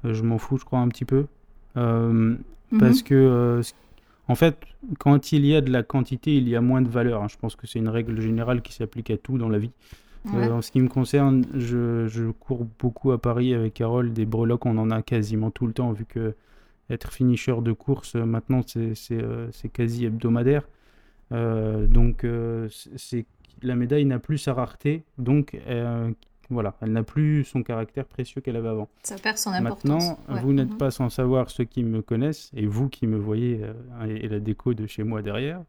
[0.05, 1.27] je m'en fous, je crois un petit peu,
[1.77, 2.37] Euh,
[2.79, 3.09] parce Mhm.
[3.09, 3.61] que
[4.29, 4.57] en fait,
[4.99, 7.23] quand il y a de la quantité, il y a moins de valeur.
[7.23, 7.27] hein.
[7.29, 9.73] Je pense que c'est une règle générale qui s'applique à tout dans la vie.
[10.27, 10.49] Ouais.
[10.49, 14.27] Euh, en ce qui me concerne, je, je cours beaucoup à Paris avec Carole, des
[14.27, 16.35] breloques, on en a quasiment tout le temps, vu que
[16.91, 20.69] être finisher de course, euh, maintenant, c'est euh, c'est quasi hebdomadaire.
[21.33, 23.25] Euh, donc, euh, c'est-
[23.63, 25.57] la médaille n'a plus sa rareté, donc
[26.51, 28.89] voilà, elle n'a plus son caractère précieux qu'elle avait avant.
[29.05, 29.85] Ça perd son importance.
[29.85, 30.41] Maintenant, Ouais.
[30.43, 30.79] vous n'êtes Mhm.
[30.79, 33.61] pas sans savoir ceux qui me connaissent, et vous qui me voyez,
[34.07, 35.63] et, et la déco de chez moi derrière,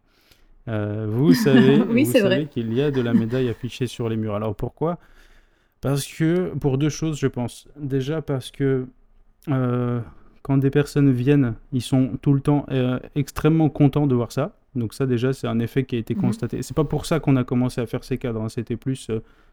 [0.67, 4.17] euh, vous savez, Oui, vous savez qu'il y a de la médaille affichée sur les
[4.17, 4.35] murs.
[4.35, 4.97] Alors pourquoi?
[5.81, 7.67] Parce que, pour deux choses, je pense.
[7.79, 8.85] Déjà parce que
[9.49, 9.99] euh,
[10.43, 14.55] quand des personnes viennent, ils sont tout le temps euh, extrêmement contents de voir ça.
[14.75, 16.21] Donc ça déjà, c'est un effet qui a été Mhm.
[16.21, 16.61] constaté.
[16.61, 18.41] C'est pas pour ça qu'on a commencé à faire ces cadres.
[18.41, 18.49] hein.
[18.49, 19.09] C'était plus,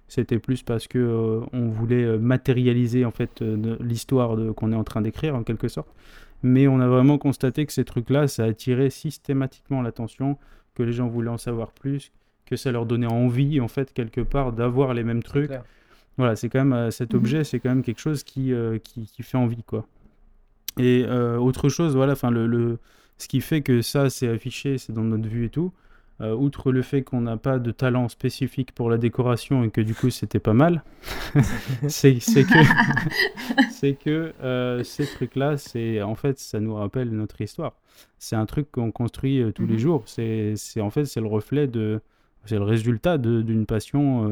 [0.07, 3.43] c'était plus parce que on voulait matérialiser en fait
[3.81, 5.89] l'histoire qu'on est en train d'écrire en quelque sorte.
[6.45, 10.37] Mais on a vraiment constaté que ces trucs-là, ça attirait systématiquement l'attention,
[10.79, 12.13] que les gens voulaient en savoir plus,
[12.47, 15.51] que ça leur donnait envie en fait quelque part d'avoir les mêmes trucs.
[16.17, 17.19] Voilà, c'est quand même euh, cet Mhm.
[17.21, 19.87] objet, c'est quand même quelque chose qui, euh, qui, qui fait envie quoi.
[20.79, 22.79] Et euh, autre chose, voilà, enfin le, le,
[23.19, 25.73] ce qui fait que ça c'est affiché, c'est dans notre vue et tout.
[26.21, 29.81] Euh, outre le fait qu'on n'a pas de talent spécifique pour la décoration et que
[29.81, 30.83] du coup c'était pas mal,
[33.71, 37.75] c'est que euh, ces trucs-là, c'est en fait ça nous rappelle notre histoire.
[38.19, 39.79] C'est un truc qu'on construit euh, tous les Mhm.
[39.79, 40.03] jours.
[40.07, 42.01] C'est en fait c'est le reflet de
[42.45, 44.31] c'est le résultat d'une passion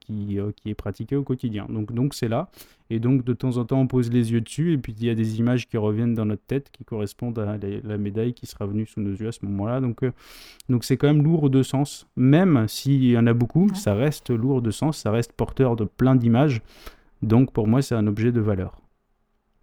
[0.00, 1.66] qui, qui est pratiquée au quotidien.
[1.68, 2.50] Donc donc c'est là.
[2.94, 5.08] Et donc de temps en temps on pose les yeux dessus et puis il y
[5.08, 8.44] a des images qui reviennent dans notre tête qui correspondent à la, la médaille qui
[8.46, 9.80] sera venue sous nos yeux à ce moment-là.
[9.80, 10.12] Donc euh,
[10.68, 12.06] donc c'est quand même lourd de sens.
[12.16, 13.74] Même s'il y en a beaucoup, Ouais.
[13.74, 16.60] ça reste lourd de sens, ça reste porteur de plein d'images.
[17.22, 18.80] Donc pour moi c'est un objet de valeur.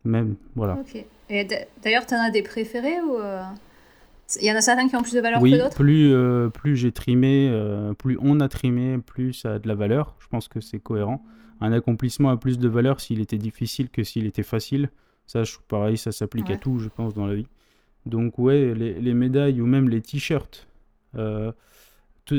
[0.05, 0.75] Même voilà.
[0.79, 1.05] Ok.
[1.29, 3.43] Et d- d'ailleurs, t'en as des préférés ou euh,
[4.41, 5.75] Il y en a certains qui ont plus de valeur Oui, que d'autres?
[5.75, 9.75] plus, euh, plus j'ai trimé, euh, plus on a trimé, plus ça a de la
[9.75, 10.15] valeur.
[10.19, 11.23] Je pense que c'est cohérent.
[11.61, 14.89] Un accomplissement a plus de valeur s'il était difficile que s'il était facile.
[15.27, 17.47] Ça, je, pareil, ça s'applique à tout, je pense, dans la vie.
[18.05, 20.67] Donc, ouais, les, les médailles ou même les t-shirts.
[21.15, 21.51] euh,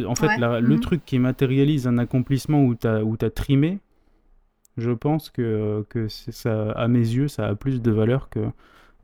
[0.07, 0.81] en fait, Ouais, la- le mhm.
[0.81, 3.81] truc qui matérialise un accomplissement où tu as, trimé,
[4.77, 8.41] je pense que, que ça, à mes yeux, ça a plus de valeur que,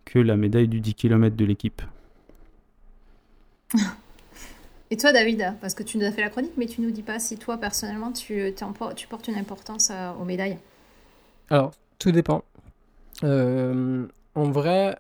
[0.05, 1.83] que la médaille du 10 km de l'équipe.
[4.91, 7.03] Et toi, David, parce que tu nous as fait la chronique, mais tu nous dis
[7.03, 8.55] pas si toi, personnellement, tu,
[9.09, 10.59] portes une importance euh, aux médailles.
[11.51, 12.45] Alors, tout dépend.
[13.25, 14.97] Euh, en vrai,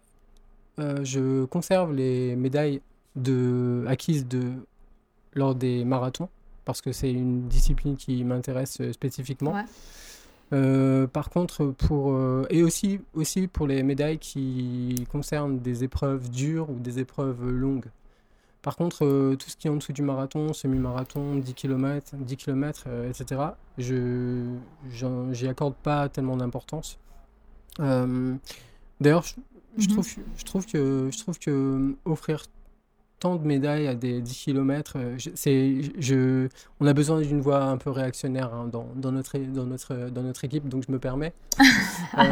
[0.80, 2.80] euh, je conserve les médailles
[3.14, 4.54] de, acquises de,
[5.34, 6.28] lors des marathons,
[6.64, 9.52] parce que c'est une discipline qui m'intéresse spécifiquement.
[9.52, 11.06] Ouais.
[11.12, 12.16] Par contre, pour,
[12.50, 17.86] et aussi, aussi pour les médailles qui concernent des épreuves dures ou des épreuves longues.
[18.66, 22.36] Par contre, euh, tout ce qui est en dessous du marathon, semi-marathon, 10 km, 10
[22.36, 23.40] km, etc.,
[23.78, 24.42] je
[25.30, 26.98] j'y accorde pas tellement d'importance.
[27.78, 28.34] Euh,
[29.00, 29.34] D'ailleurs, je,
[29.78, 29.92] je Mhm.
[29.92, 32.46] trouve, je, trouve que, je trouve que offrir
[33.18, 34.96] tant de médailles à des 10 km,
[35.34, 36.48] c'est, je,
[36.80, 40.22] on a besoin d'une voix un peu réactionnaire hein, dans, dans, notre, dans, notre, dans
[40.22, 41.32] notre équipe, donc je me permets.
[42.18, 42.22] Euh,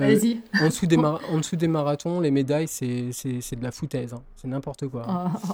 [0.00, 0.40] euh, Vas-y.
[0.60, 3.70] en, dessous des mar- en dessous des marathons, les médailles, c'est, c'est, c'est de la
[3.70, 4.22] foutaise, hein.
[4.36, 5.06] c'est n'importe quoi.
[5.08, 5.50] Oh,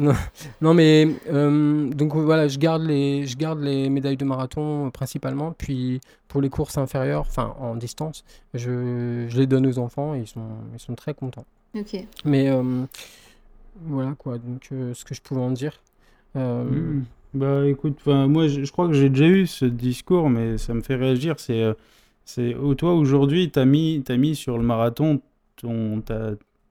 [0.00, 0.12] oh.
[0.60, 4.90] Non, mais euh, donc voilà, je garde les, je garde les médailles de marathon euh,
[4.90, 5.52] principalement.
[5.56, 10.20] Puis pour les courses inférieures, enfin en distance, je, je les donne aux enfants et
[10.20, 10.40] ils sont,
[10.74, 11.46] ils sont très contents.
[11.76, 11.96] Ok.
[12.24, 12.84] Mais euh,
[13.82, 15.80] voilà quoi, donc euh, ce que je pouvais en dire.
[16.36, 17.04] Euh, Hmm.
[17.34, 20.82] Bah écoute, moi je, je crois que j'ai déjà eu ce discours, mais ça me
[20.82, 21.40] fait réagir.
[21.40, 21.74] C'est, euh,
[22.24, 25.20] c'est oh, toi aujourd'hui, t'as mis, t'as mis sur le marathon
[25.56, 26.02] ton,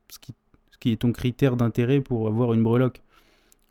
[0.09, 0.33] ce qui,
[0.71, 3.01] ce qui est ton critère d'intérêt pour avoir une breloque.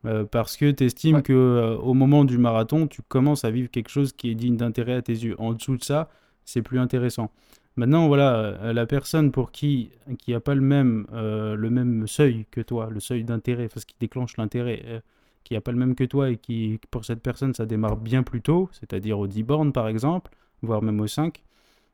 [0.07, 1.23] Euh, parce que tu estimes Ouais.
[1.23, 4.57] que euh, au moment du marathon, tu commences à vivre quelque chose qui est digne
[4.57, 5.37] d'intérêt à tes yeux.
[5.41, 6.11] En dessous de ça,
[6.45, 7.31] c'est plus intéressant.
[7.77, 12.07] Maintenant, voilà, euh, la personne pour qui qui a pas le même euh, le même
[12.07, 15.01] seuil que toi, le seuil d'intérêt, enfin, ce qui déclenche l'intérêt, euh,
[15.45, 18.23] qui a pas le même que toi et qui pour cette personne ça démarre bien
[18.23, 20.31] plus tôt, c'est-à-dire au 10 bornes par exemple,
[20.63, 21.43] voire même au 5,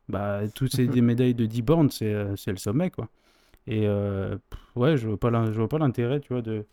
[0.09, 3.09] bah toutes ces des médailles de 10 bornes, c'est euh, c'est le sommet quoi.
[3.67, 6.65] Et euh, pff, ouais, je vois pas je vois pas l'intérêt, tu vois, de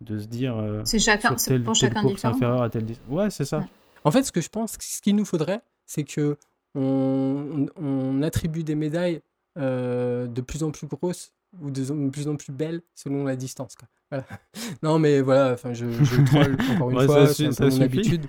[0.00, 2.34] de se dire euh, C'est chacun, sur c'est pour chacun différent.
[2.34, 3.58] inférieure à telle Ouais, c'est ça.
[3.58, 3.64] Ouais.
[4.04, 6.38] En fait, ce que je pense, ce qu'il nous faudrait, c'est que
[6.74, 9.20] on, on- on attribue des médailles
[9.58, 13.36] euh, de plus en plus grosses ou de, de plus en plus belles selon la
[13.36, 13.74] distance.
[13.74, 13.88] Quoi.
[14.10, 14.24] Voilà.
[14.82, 18.26] Non, mais voilà, enfin, je, je troll encore une Ouais, fois, c'est mon habitude.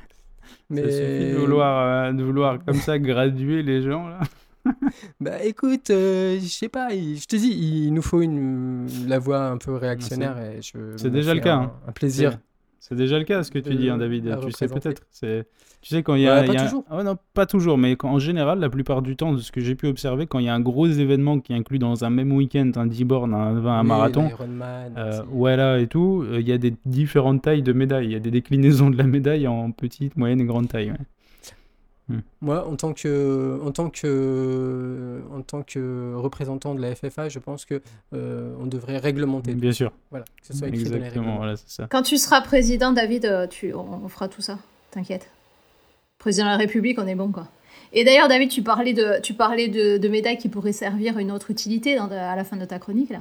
[0.69, 4.19] Mais Ça suffit de vouloir, euh, de vouloir comme ça graduer les gens là.
[5.19, 9.45] bah écoute, euh, je sais pas, je te dis, il nous faut une, la voix
[9.47, 11.73] un peu réactionnaire et je c'est déjà le cas, Un, hein.
[11.87, 12.37] un plaisir.
[12.91, 14.37] C'est- déjà le cas ce que tu dis, hein, David.
[14.45, 15.01] Tu sais peut-être.
[15.81, 16.83] Tu sais quand il y a, Ouais, il pas y a- toujours.
[16.91, 19.51] Ah ouais, non, pas toujours, mais quand- en général, la plupart du temps, de ce
[19.51, 22.11] que j'ai pu observer, quand il y a un gros événement qui inclut dans un
[22.11, 26.47] même week-end un 10 bornes, un, un Oui, marathon, l'Ironman, euh, et tout, euh, il
[26.47, 28.05] y a des différentes tailles de médailles.
[28.05, 30.91] Il y a des déclinaisons de la médaille en petite, moyenne et grande taille.
[30.91, 30.97] ouais.
[32.41, 37.39] Moi, en tant que, en tant que, en tant que représentant de la FFA, je
[37.39, 37.81] pense que
[38.13, 39.53] euh, on devrait réglementer.
[39.53, 39.91] Bien sûr.
[40.09, 41.37] Voilà, que ce soit écrit dans les Exactement.
[41.37, 41.87] Voilà, ça.
[41.89, 44.57] Quand tu seras président, David, euh, tu, on, on fera tout ça.
[44.91, 45.29] T'inquiète.
[46.19, 47.47] Président de la République, on est bon, quoi.
[47.93, 51.31] Et d'ailleurs, David, tu parlais de, tu parlais de, de médailles qui pourraient servir une
[51.31, 53.19] autre utilité dans- à la fin de ta chronique, là.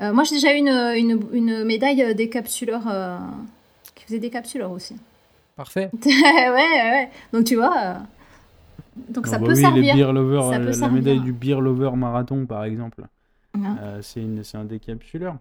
[0.00, 3.18] Euh, moi, j'ai déjà eu une, une, une médaille des capsuleurs euh,
[3.94, 4.96] qui faisait des capsuleurs aussi.
[5.60, 5.92] Parfait.
[5.92, 6.00] ouais,
[6.50, 7.10] ouais, ouais.
[7.32, 7.94] Donc, tu vois, euh,
[9.08, 9.82] donc Ah ça bah peut oui, servir.
[9.82, 10.90] les beer lovers, Ça euh, peut la servir.
[10.90, 13.06] médaille du beer lover marathon, par exemple,
[13.54, 13.76] Hein.
[13.76, 15.38] euh, c'est une, c'est un décapsuleur.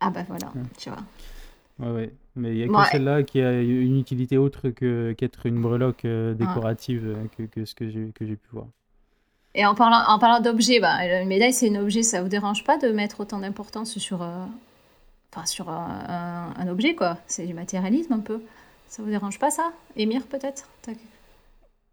[0.00, 0.66] Ah bah voilà, Ouais.
[0.78, 1.02] tu vois.
[1.78, 2.14] Ouais, ouais.
[2.36, 2.84] Mais il y a que Ouais.
[2.84, 7.64] celle-là qui a une utilité autre que qu'être une breloque euh, décorative euh, que, que
[7.64, 8.68] ce que j'ai que j'ai pu voir.
[9.54, 12.62] Et en parlant, en parlant d'objets, bah, une médaille, c'est un objet, ça vous dérange
[12.64, 14.44] pas de mettre autant d'importance sur, euh,
[15.34, 17.18] enfin, sur un, un- un objet, quoi?
[17.26, 18.42] C'est du matérialisme un peu.
[18.88, 19.72] Ça vous dérange pas, ça?
[19.96, 20.68] Émir, peut-être?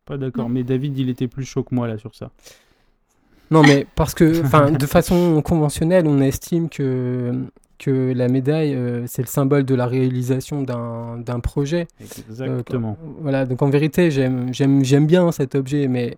[0.06, 2.30] Pas d'accord, mais David, il était plus chaud que moi là sur ça.
[3.52, 7.34] Non, mais parce que, enfin, de façon conventionnelle, on estime que
[7.80, 11.88] que la médaille, euh, c'est le symbole de la réalisation d'un d'un projet.
[12.00, 12.98] Euh, Exactement.
[13.20, 16.18] voilà, donc en vérité, j'aime j'aime j'aime bien cet objet, mais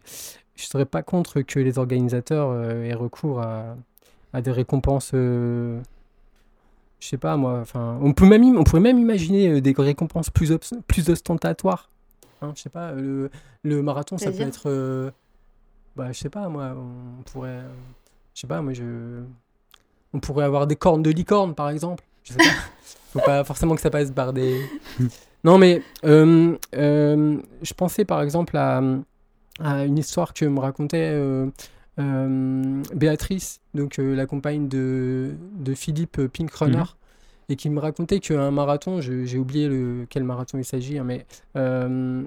[0.56, 3.76] je serais pas contre que les organisateurs euh, aient recours à,
[4.34, 5.12] à des récompenses.
[7.06, 7.60] Euh, je sais pas moi.
[7.62, 11.90] Enfin, on peut même on pourrait même imaginer euh, des récompenses plus ostentatoires.
[12.42, 12.92] Hein, je sais pas.
[12.92, 13.30] Le,
[13.64, 14.64] le marathon, ça peut être.
[14.70, 15.12] euh,
[15.96, 16.76] bah, je sais pas moi.
[16.76, 17.50] On pourrait.
[17.50, 17.70] euh,
[18.34, 18.74] je sais pas moi.
[18.74, 19.22] Je
[20.14, 22.04] on pourrait avoir des cornes de licorne, par exemple.
[22.24, 22.44] Je sais pas.
[23.14, 24.62] Faut pas forcément que ça passe par des.
[25.44, 28.82] Non, mais euh, euh, je pensais par exemple à,
[29.60, 31.50] à une histoire que me racontait euh, euh,
[32.94, 36.86] Béatrice, donc euh, la compagne de, de Philippe Pinkrunner, Mhm.
[37.50, 41.26] et qui me racontait qu'un marathon, j'ai oublié le, quel marathon il s'agit, hein, mais
[41.56, 42.24] euh,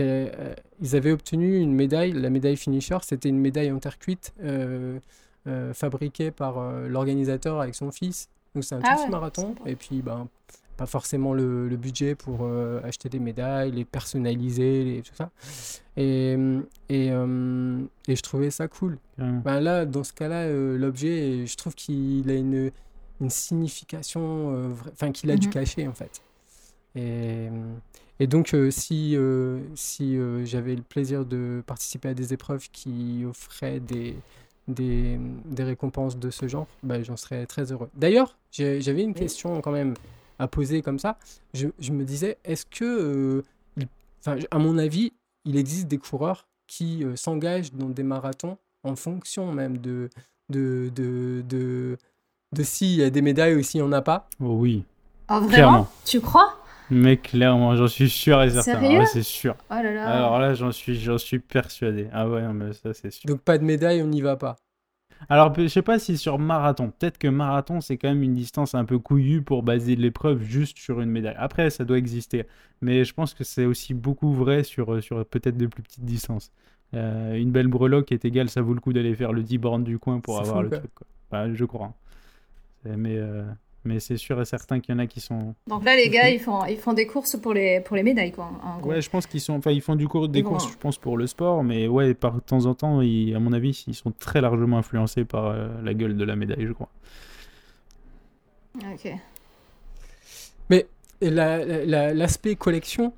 [0.00, 4.32] euh, ils avaient obtenu une médaille, la médaille finisher, c'était une médaille en terre cuite
[4.42, 4.98] euh,
[5.46, 8.28] euh, fabriquée par euh, l'organisateur avec son fils.
[8.54, 10.28] Donc c'est un Ah tout petit ouais, marathon, et puis ben,
[10.78, 15.30] pas forcément le, le budget pour euh, acheter des médailles, les personnaliser, les, tout ça.
[15.96, 16.32] Et,
[16.88, 18.96] et, euh, et je trouvais ça cool.
[19.18, 22.70] Ben là, dans ce cas-là, euh, l'objet, je trouve qu'il a une,
[23.20, 25.52] une signification, euh, enfin qu'il a du Mhm.
[25.52, 26.22] cachet en fait.
[26.94, 27.48] Et,
[28.20, 32.68] et donc, euh, si, euh, si euh, j'avais le plaisir de participer à des épreuves
[32.72, 34.14] qui offraient des,
[34.68, 37.88] des, des récompenses de ce genre, ben, j'en serais très heureux.
[37.96, 39.94] D'ailleurs, j'avais une question quand même
[40.38, 41.18] à poser comme ça.
[41.54, 45.12] Je, je me disais, est-ce que, euh, à mon avis,
[45.44, 50.10] il existe des coureurs qui euh, s'engagent dans des marathons en fonction même de,
[50.50, 51.96] de, de, de,
[52.52, 54.28] de s'il y a des médailles ou s'il n'y en a pas.
[54.40, 54.84] Oh oui,
[55.30, 55.48] Oh, vraiment?
[55.48, 55.88] Clairement.
[56.04, 56.54] Tu crois?
[56.90, 58.80] Mais clairement, j'en suis sûr et certain.
[58.82, 59.54] Ah ouais, c'est sûr.
[59.70, 60.06] Oh là là.
[60.06, 62.08] Alors là, j'en suis, j'en suis persuadé.
[62.14, 63.28] Ah ouais, non, mais ça c'est sûr.
[63.28, 64.56] Donc pas de médaille, on n'y va pas.
[65.28, 66.90] Alors, je sais pas si sur marathon.
[66.98, 70.78] Peut-être que marathon, c'est quand même une distance un peu couillue pour baser l'épreuve juste
[70.78, 71.34] sur une médaille.
[71.38, 72.46] Après, ça doit exister.
[72.80, 76.52] Mais je pense que c'est aussi beaucoup vrai sur, sur peut-être de plus petites distances.
[76.94, 79.84] Euh, une belle breloque est égale, ça vaut le coup d'aller faire le 10 bornes
[79.84, 80.78] du coin pour avoir fou, le quoi.
[80.78, 80.94] truc.
[80.94, 81.06] Quoi.
[81.30, 81.94] Bah, je crois.
[82.82, 83.44] C'est- Mais, euh,
[83.84, 85.54] mais c'est sûr et certain qu'il y en a qui sont.
[85.66, 88.32] Donc là, les gars, ils font, ils font des courses pour les, pour les médailles,
[88.32, 88.50] quoi.
[88.62, 88.90] En gros.
[88.90, 89.54] Ouais, je pense qu'ils sont.
[89.54, 91.62] Enfin, ils font du cours, des courses, je pense, pour le sport.
[91.64, 94.78] Mais ouais, par de temps en temps, ils- à mon avis, ils sont très largement
[94.78, 96.88] influencés par euh, la gueule de la médaille, je crois.
[98.76, 99.12] Ok.
[101.20, 103.12] La- la- l'aspect collection,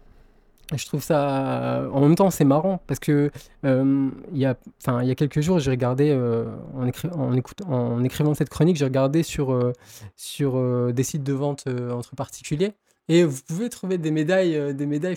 [0.76, 1.88] je trouve ça.
[1.92, 3.30] En même temps, c'est marrant parce que
[3.64, 4.56] euh, il y a,
[5.02, 8.84] il y a quelques jours, j'ai regardé euh, en, en, en écrivant cette chronique, j'ai
[8.84, 9.72] regardé sur, euh,
[10.16, 12.72] sur euh, des sites de vente euh, entre particuliers
[13.08, 15.16] et vous pouvez trouver des médailles, euh, des médailles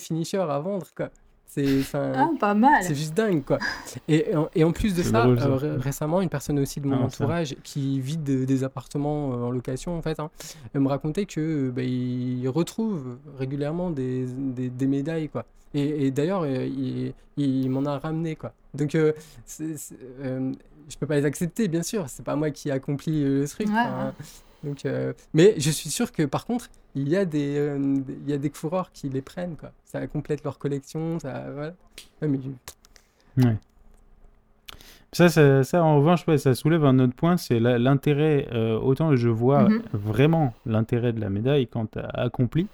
[0.49, 1.09] à vendre quoi.
[1.55, 2.81] C'est, Ah, pas mal.
[2.83, 3.59] C'est juste dingue, quoi.
[4.07, 6.87] Et, et en- et en plus de ça, euh, ré- récemment, une personne aussi de
[6.87, 7.23] mon Ah, ça.
[7.23, 10.31] entourage qui vide de- des appartements euh, en location, en fait, hein,
[10.73, 15.45] me racontait que euh, bah, il retrouve régulièrement des, des, des médailles, quoi.
[15.75, 18.53] Et, et d'ailleurs, il, il m'en a ramené, quoi.
[18.73, 19.13] Donc, euh,
[20.23, 20.51] euh,
[20.89, 22.05] je peux pas les accepter, bien sûr.
[22.07, 23.67] C'est pas moi qui accomplis le truc.
[23.67, 23.73] Ouais,
[24.63, 28.17] donc, euh, mais je suis sûr que par contre, il y a des, euh, des-
[28.25, 29.71] il y a des coureurs qui les prennent, quoi.
[29.85, 31.73] Ça complète leur collection, ça, voilà.
[32.21, 32.39] Ouais, mais
[33.37, 33.57] Ouais.
[35.11, 38.47] Ça, ça, ça, en revanche, ouais, ça soulève un autre point, c'est l'intérêt.
[38.51, 39.81] euh, autant je vois Mhm.
[39.93, 42.67] vraiment l'intérêt de la médaille quand tu as accompli,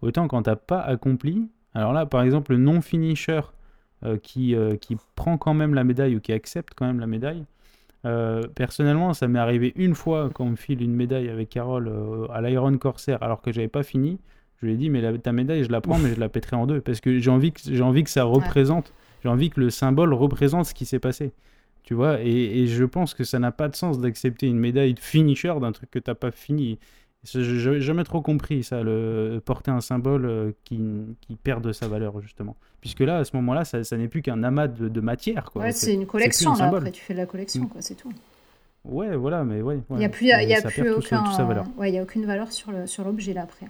[0.00, 1.48] autant quand tu pas accompli.
[1.74, 3.40] Alors là, par exemple, le non-finisher
[4.04, 7.06] euh, qui, euh, qui prend quand même la médaille ou qui accepte quand même la
[7.06, 7.44] médaille.
[8.04, 11.88] Euh, personnellement, ça m'est arrivé une fois quand on me file une médaille avec Carole
[11.88, 14.18] euh, à l'Iron Corsair alors que j'avais pas fini.
[14.60, 16.56] Je lui ai dit, mais la- ta médaille, je la prends, mais je la pèterai
[16.56, 19.60] en deux parce que j'ai envie que, j'ai envie que ça représente, j'ai envie que
[19.60, 21.32] le symbole représente ce qui s'est passé.
[21.84, 24.94] Tu vois, et, et je pense que ça n'a pas de sens d'accepter une médaille
[24.94, 26.78] de finisher d'un truc que t'as pas fini.
[27.34, 30.80] N'ai jamais trop compris ça, le porter un symbole euh, qui,
[31.20, 32.56] qui perd de sa valeur, justement.
[32.80, 35.50] Puisque là, à ce moment-là, ça, ça n'est plus qu'un amas de, de matière.
[35.52, 35.62] Quoi.
[35.62, 36.58] Ouais, c'est une collection, un là.
[36.58, 36.78] symbole.
[36.80, 37.68] Après, tu fais de la collection, Mm.
[37.68, 38.12] quoi, c'est tout.
[38.84, 39.78] Ouais, voilà, mais ouais.
[39.90, 40.04] Il n'y ouais.
[40.06, 41.44] a plus, il y a, y plus tout aucun...
[41.44, 41.66] valeur.
[41.76, 43.66] Ouais, il y a aucune valeur sur le- sur l'objet, là, après.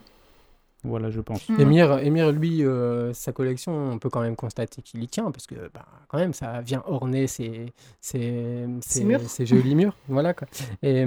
[0.84, 1.46] Voilà, je pense.
[1.50, 1.60] Mm.
[1.60, 5.46] Émir, Émir, lui, euh, sa collection, on peut quand même constater qu'il y tient, parce
[5.46, 7.66] que bah, quand même, ça vient orner ses,
[8.00, 9.20] ses, ses- murs.
[9.20, 9.94] ses jolis murs.
[10.08, 10.48] Voilà, quoi.
[10.82, 11.04] Et,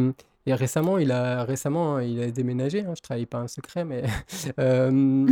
[0.47, 4.03] et récemment, il a, récemment, il a déménagé, hein, je trahis pas un secret, mais
[4.59, 5.25] euh,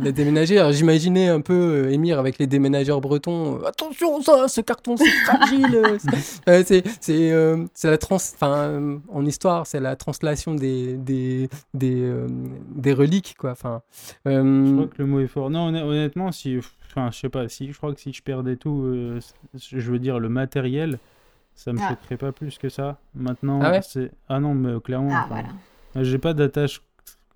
[0.00, 0.58] il a déménagé.
[0.58, 1.54] Alors j'imaginais un peu
[1.86, 3.56] euh, Émir avec les déménageurs bretons.
[3.60, 5.74] euh, Attention, ça, ce carton, c'est fragile.
[5.74, 6.62] euh, c'est- euh,
[7.00, 8.16] c'est euh, la trans...
[8.16, 12.12] Enfin, en histoire, c'est la translation des, des, des,
[12.74, 13.52] des reliques, quoi.
[13.52, 13.82] Enfin,
[14.26, 15.50] Je crois que le mot est fort.
[15.50, 16.58] Non, honn- honnêtement, si,
[16.88, 18.84] enfin, je sais pas, si, je crois que si je perdais tout,
[19.56, 20.98] je veux dire le matériel,
[21.60, 21.90] ça me Ah.
[21.90, 22.98] choquerait pas plus que ça.
[23.14, 25.48] Maintenant, Ah ouais c'est, ah non, mais clairement, Ah, voilà.
[26.02, 26.80] j'ai pas d'attache.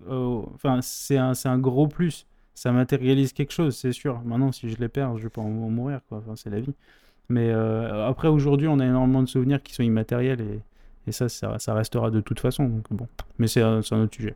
[0.09, 2.25] au- Enfin, c'est un, c'est un gros plus.
[2.55, 4.19] Ça matérialise quelque chose, c'est sûr.
[4.25, 6.17] Maintenant, si je les perds, je vais pas en, mourir, quoi.
[6.19, 6.73] Enfin, c'est la vie.
[7.29, 10.59] Mais euh, après, aujourd'hui, on a énormément de souvenirs qui sont immatériels et,
[11.07, 12.65] et ça, ça, ça restera de toute façon.
[12.65, 13.07] Donc bon,
[13.39, 14.35] mais c'est un, c'est un autre sujet.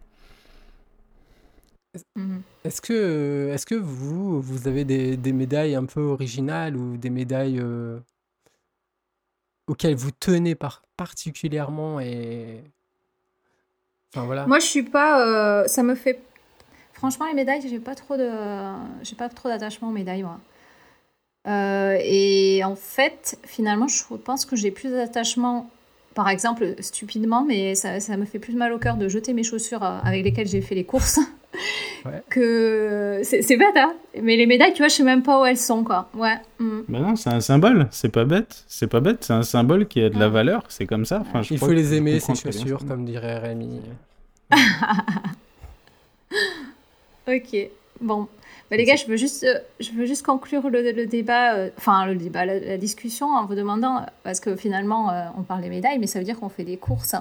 [2.64, 7.10] Est-ce que, est-ce que vous, vous avez des, des médailles un peu originales ou des
[7.10, 8.00] médailles euh,
[9.70, 12.64] auxquelles vous tenez par, particulièrement et,
[14.14, 14.48] Enfin voilà.
[14.48, 15.26] Moi, je suis pas.
[15.26, 16.20] euh, ça me fait.
[16.94, 18.30] Franchement, les médailles, j'ai pas trop de.
[19.04, 20.40] J'ai pas trop d'attachement aux médailles, moi.
[21.48, 25.70] Euh, et en fait, finalement, je pense que j'ai plus d'attachement.
[26.16, 29.44] Par exemple, stupidement, mais ça, ça me fait plus mal au cœur de jeter mes
[29.44, 31.20] chaussures euh, avec lesquelles j'ai fait les courses.
[32.06, 32.22] Ouais.
[32.30, 33.22] Que.
[33.24, 35.84] C'est bête, hein Mais les médailles, tu vois, je sais même pas où elles sont,
[35.84, 36.10] quoi.
[36.14, 36.38] Ouais.
[36.60, 36.80] mm.
[36.88, 40.02] Bah non, c'est un symbole, c'est pas bête, c'est pas bête, c'est un symbole qui
[40.02, 41.20] a de la valeur, c'est comme ça.
[41.22, 43.82] Enfin, je Il crois faut les aimer, ces chaussures, comme dirait Rémi.
[47.28, 47.56] Ok,
[48.02, 48.28] bon.
[48.70, 51.70] Bah, les gars, je veux juste, euh, je veux juste conclure le, le débat, euh,
[51.78, 55.62] enfin le débat, la, la discussion en vous demandant, parce que finalement, euh, on parle
[55.62, 57.16] des médailles, mais ça veut dire qu'on fait des courses.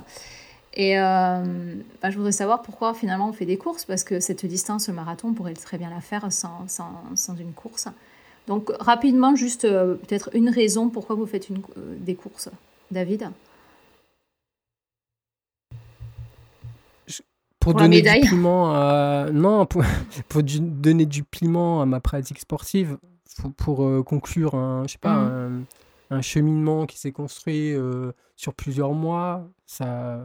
[0.74, 4.46] Et euh, bah, je voudrais savoir pourquoi finalement on fait des courses, parce que cette
[4.46, 7.88] distance, le marathon, on pourrait très bien la faire sans, sans, sans une course.
[8.46, 12.48] Donc rapidement, juste euh, peut-être une raison pourquoi vous faites une, euh, des courses.
[12.90, 13.30] David
[17.60, 19.26] Pour, donner du piment à...
[19.32, 19.82] Non, pour,
[20.28, 22.98] pour du- donner du piment à ma pratique sportive,
[23.36, 25.66] pour, pour, euh, conclure un, je sais pas, Mhm.
[26.10, 27.74] un, un cheminement qui s'est construit
[28.36, 30.24] sur plusieurs mois, ça...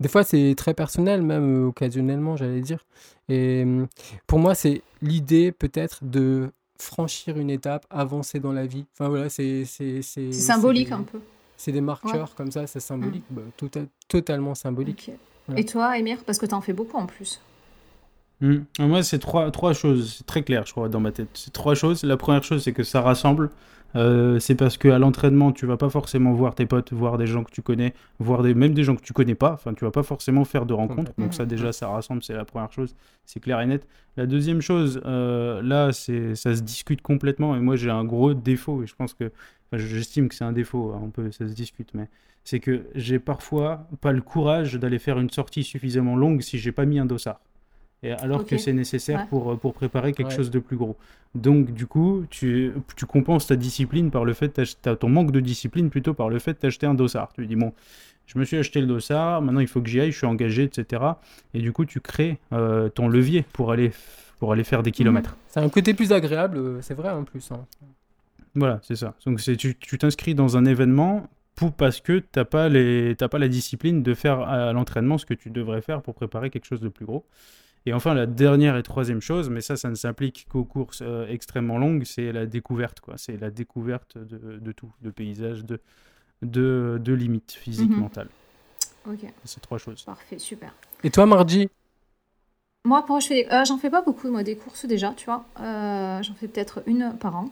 [0.00, 2.84] Des fois, c'est très personnel, même euh, occasionnellement, j'allais dire.
[3.28, 3.86] Et hum,
[4.26, 8.86] pour moi, c'est l'idée peut-être de franchir une étape, avancer dans la vie.
[8.94, 9.64] Enfin voilà, c'est...
[9.66, 11.20] C'est C'est symbolique des- un peu.
[11.58, 15.10] C'est des marqueurs comme ça, c'est symbolique, bah, tout à- totalement symbolique.
[15.46, 15.60] Voilà.
[15.60, 17.38] Et toi, Emir Parce que t'en fais beaucoup en plus.
[18.40, 18.60] Hmm.
[18.78, 20.14] Moi, c'est trois, trois choses.
[20.18, 21.28] C'est très clair, je crois, dans ma tête.
[21.34, 22.02] C'est trois choses.
[22.04, 23.50] La première chose, c'est que ça rassemble.
[23.96, 27.42] Euh, c'est parce qu'à l'entraînement, tu vas pas forcément voir tes potes, voir des gens
[27.42, 29.52] que tu connais, voir des, même des gens que tu connais pas.
[29.52, 31.12] Enfin, tu vas pas forcément faire de rencontres.
[31.18, 32.22] Donc ça, déjà, ça rassemble.
[32.22, 32.94] C'est la première chose.
[33.26, 33.86] C'est clair et net.
[34.16, 37.56] La deuxième chose, euh, là, c'est, ça se discute complètement.
[37.56, 38.82] Et moi, j'ai un gros défaut.
[38.82, 40.92] Et je pense que, enfin, j'estime que c'est un défaut.
[40.94, 42.08] hein, On peut, ça se discute, mais
[42.44, 46.72] c'est que j'ai parfois pas le courage d'aller faire une sortie suffisamment longue si j'ai
[46.72, 47.40] pas mis un dossard.
[48.02, 49.26] Et alors que c'est nécessaire Ouais.
[49.28, 50.36] pour, pour préparer quelque Ouais.
[50.36, 50.96] chose de plus gros.
[51.34, 54.58] Donc, du coup, tu, tu compenses ta discipline par le fait
[54.98, 57.30] ton manque de discipline plutôt par le fait d'acheter un dossard.
[57.34, 57.72] Tu dis, bon,
[58.26, 60.62] je me suis acheté le dossard, maintenant il faut que j'y aille, je suis engagé,
[60.64, 61.02] etc.
[61.52, 63.90] Et du coup, tu crées euh, ton levier pour aller,
[64.38, 65.36] pour aller faire des kilomètres.
[65.48, 67.50] C'est un côté plus agréable, euh, c'est vrai en plus.
[67.52, 67.66] hein.
[68.54, 69.14] Voilà, c'est ça.
[69.26, 73.46] Donc tu t'inscris dans un événement pour, parce que t'as pas les t'as pas la
[73.48, 76.88] discipline de faire à l'entraînement ce que tu devrais faire pour préparer quelque chose de
[76.88, 77.24] plus gros.
[77.86, 81.26] Et enfin la dernière et troisième chose, mais ça ça ne s'applique qu'aux courses euh,
[81.28, 83.14] extrêmement longues, c'est la découverte quoi.
[83.16, 85.80] C'est la découverte de, de tout, de paysage, de
[86.42, 88.00] de, de limites physiques, Mhm.
[88.00, 88.28] mentales.
[89.08, 90.04] Ok, C'est trois choses.
[90.04, 90.74] parfait, super.
[91.04, 91.68] Et toi, Margie?
[92.84, 95.44] Moi, pour je fais euh, j'en fais pas beaucoup, moi, des courses déjà, tu vois.
[95.60, 97.50] Euh, j'en fais peut-être une par an.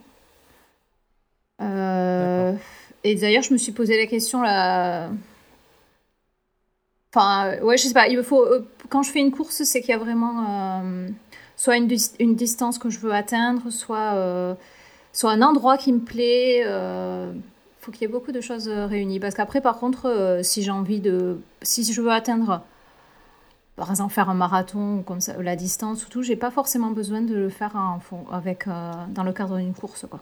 [1.61, 2.55] Euh,
[3.05, 5.09] Et d'ailleurs, je me suis posé la question là.
[7.15, 8.09] Enfin, euh, ouais, je sais pas.
[8.09, 8.43] Il faut.
[8.45, 11.09] euh, Quand je fais une course, c'est qu'il y a vraiment euh,
[11.57, 14.57] soit une, dis- une distance que je veux atteindre, soit,
[15.13, 16.65] soit un endroit qui me plaît.
[17.81, 19.21] faut qu'il y ait beaucoup de choses réunies.
[19.21, 21.41] Parce qu'après, par contre, si j'ai envie de.
[21.63, 22.63] Si je veux atteindre
[23.77, 27.21] par exemple faire un marathon comme ça, la distance ou tout, j'ai pas forcément besoin
[27.23, 28.01] de le faire en
[28.33, 30.21] avec dans le cadre d'une course quoi.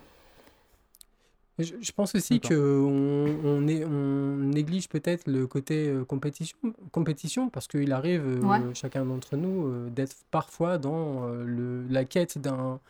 [1.59, 6.57] Je, je pense aussi que on, néglige peut-être le côté euh, compétition,
[6.93, 8.75] compétition parce qu'il arrive, euh, Ouais.
[8.75, 12.81] chacun d'entre nous, euh, d'être parfois dans euh, le, la quête d'un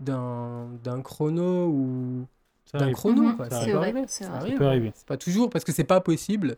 [0.00, 2.26] d'un d'un chrono ou
[2.66, 3.22] Ça d'un chrono.
[3.22, 3.36] Mhm.
[3.36, 3.50] quoi.
[3.50, 4.38] Ça vrai, arriver, c'est ça vrai.
[4.40, 4.52] arrive.
[4.54, 4.92] Ça peut arriver.
[4.94, 6.56] C'est pas toujours parce que c'est pas possible,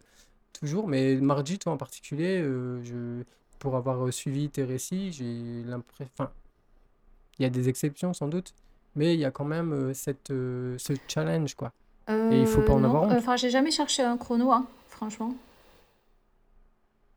[0.59, 0.89] toujours.
[0.89, 3.23] Mais Margie, toi en particulier, euh, je,
[3.59, 6.13] pour avoir suivi tes récits, j'ai l'impression.
[6.19, 6.31] Enfin,
[7.39, 8.55] il y a des exceptions sans doute,
[8.97, 11.73] mais il y a quand même euh, cette, euh, ce challenge, quoi.
[12.09, 13.13] Et il faut pas en non, avoir honte.
[13.19, 15.35] Enfin, j'ai jamais cherché un chrono, hein, franchement.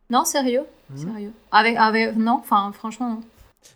[0.09, 0.97] Non, sérieux, Mhm.
[0.97, 1.33] sérieux.
[1.51, 3.21] Avec, avec, non, enfin, franchement, non.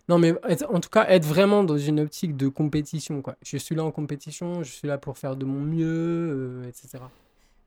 [0.10, 3.36] Non, mais être- en tout cas, être vraiment dans une optique de compétition, quoi.
[3.44, 5.86] Je suis là en compétition, je suis là pour faire de mon mieux,
[6.64, 7.04] euh, etc.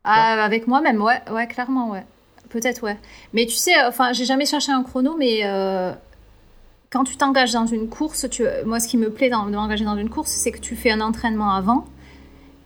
[0.03, 2.05] Ah, avec moi-même, ouais, ouais, clairement, ouais.
[2.49, 2.97] Peut-être, ouais.
[3.33, 5.93] Mais tu sais, euh, enfin, j'ai jamais cherché un chrono, mais euh,
[6.97, 8.27] quand tu t'engages dans une course,
[8.65, 10.91] moi, ce qui me plaît dans, de m'engager dans une course, c'est que tu fais
[10.91, 11.85] un entraînement avant.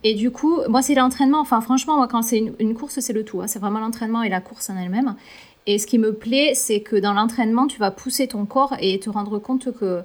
[0.05, 1.41] Et du coup, moi, c'est l'entraînement.
[1.41, 3.41] Enfin, franchement, moi, quand c'est une, une course, c'est le tout.
[3.43, 3.49] hein.
[3.49, 5.17] C'est vraiment l'entraînement et la course en elle-même.
[5.67, 9.01] Et ce qui me plaît, c'est que dans l'entraînement, tu vas pousser ton corps et
[9.01, 10.03] te rendre compte que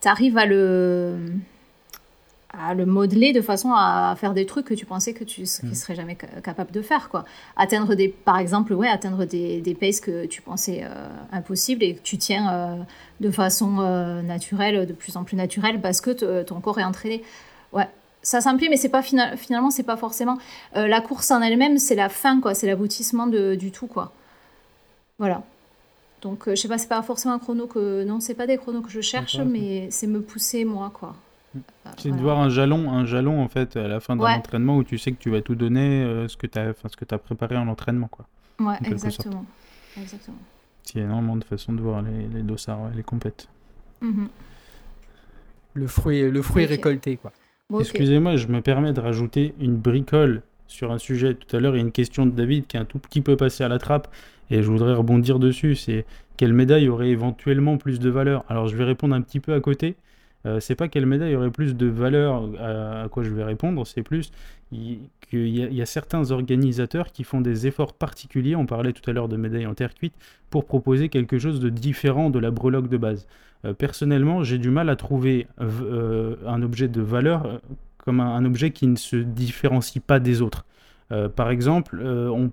[0.00, 1.16] tu arrives à le
[2.50, 5.74] à le modeler de façon à faire des trucs que tu pensais que tu ne
[5.74, 7.24] serais jamais ca- capable de faire quoi.
[7.56, 11.94] Atteindre des par exemple ouais atteindre des, des paces que tu pensais euh, impossibles et
[11.94, 12.76] que tu tiens euh,
[13.20, 17.22] de façon euh, naturelle de plus en plus naturelle parce que ton corps est entraîné.
[17.72, 17.88] Ouais
[18.22, 20.38] ça plaît mais c'est pas final- finalement c'est pas forcément
[20.76, 22.54] euh, la course en elle-même c'est la fin quoi.
[22.54, 24.12] C'est l'aboutissement du tout quoi.
[25.18, 25.42] Voilà.
[26.22, 28.02] Donc, je sais pas, c'est pas forcément un chrono que.
[28.04, 31.14] Non, c'est pas des chronos que je cherche, mais c'est me pousser moi, quoi.
[31.86, 34.32] Euh, C'est de voir un jalon, un jalon en fait à la fin d'un Ouais.
[34.34, 36.96] entraînement où tu sais que tu vas tout donner, euh, ce que tu as, ce
[36.96, 38.26] que as préparé en entraînement quoi.
[38.60, 39.44] Ouais, exactement.
[40.00, 40.36] Exactement.
[40.94, 43.48] Il y a énormément de façons de voir les, les dossards, ouais, les compètes.
[44.00, 44.28] Mhm.
[45.74, 47.32] Le fruit, le fruit récolté, quoi.
[47.70, 47.80] Bon.
[47.80, 51.34] Excusez-moi, je me permets de rajouter une bricole sur un sujet.
[51.34, 53.20] Tout à l'heure, il y a une question de David qui est un tout petit
[53.20, 54.08] peu passée à la trappe
[54.50, 55.76] et je voudrais rebondir dessus.
[55.76, 56.06] C'est
[56.36, 58.44] quelle médaille aurait éventuellement plus de valeur?
[58.48, 59.96] Alors, je vais répondre un petit peu à côté.
[60.48, 64.02] Euh, c'est pas quelle médaille aurait plus de valeur à, quoi je vais répondre, c'est
[64.02, 64.30] plus
[64.72, 69.12] il- qu'il y, a- certains organisateurs qui font des efforts particuliers, on parlait tout à
[69.12, 70.14] l'heure de médailles en terre cuite,
[70.48, 73.26] pour proposer quelque chose de différent de la breloque de base.
[73.64, 77.60] Euh, personnellement, j'ai du mal à trouver euh, un objet de valeur
[77.98, 80.64] comme un, objet qui ne se différencie pas des autres.
[81.36, 81.98] Par exemple,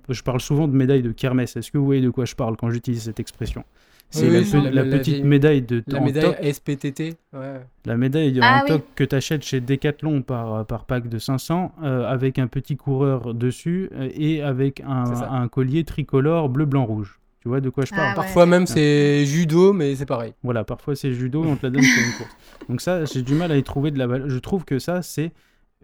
[0.10, 1.58] je parle souvent de médaille de kermesse.
[1.58, 3.64] Est-ce que vous voyez de quoi je parle quand j'utilise cette expression?
[4.12, 6.38] C'est Oui, la, oui, pe- la- la la petite vieille- médaille de La médaille toc,
[6.54, 7.16] SPTT.
[7.34, 7.60] Ouais.
[7.86, 8.68] la médaille Ah en oui.
[8.70, 12.78] toc que tu achètes chez Decathlon par, par pack de 500 euh, avec un petit
[12.78, 17.20] coureur dessus euh, et avec un, collier tricolore bleu, blanc, rouge.
[17.42, 18.10] Tu vois de quoi je Ah parle?
[18.10, 18.16] ouais.
[18.16, 20.34] Parfois même c'est judo, mais c'est pareil.
[20.44, 22.36] Voilà, parfois c'est judo on te la donne sur une course.
[22.70, 24.30] Donc ça, j'ai du mal à y trouver de la valeur.
[24.30, 25.32] Je trouve que ça, c'est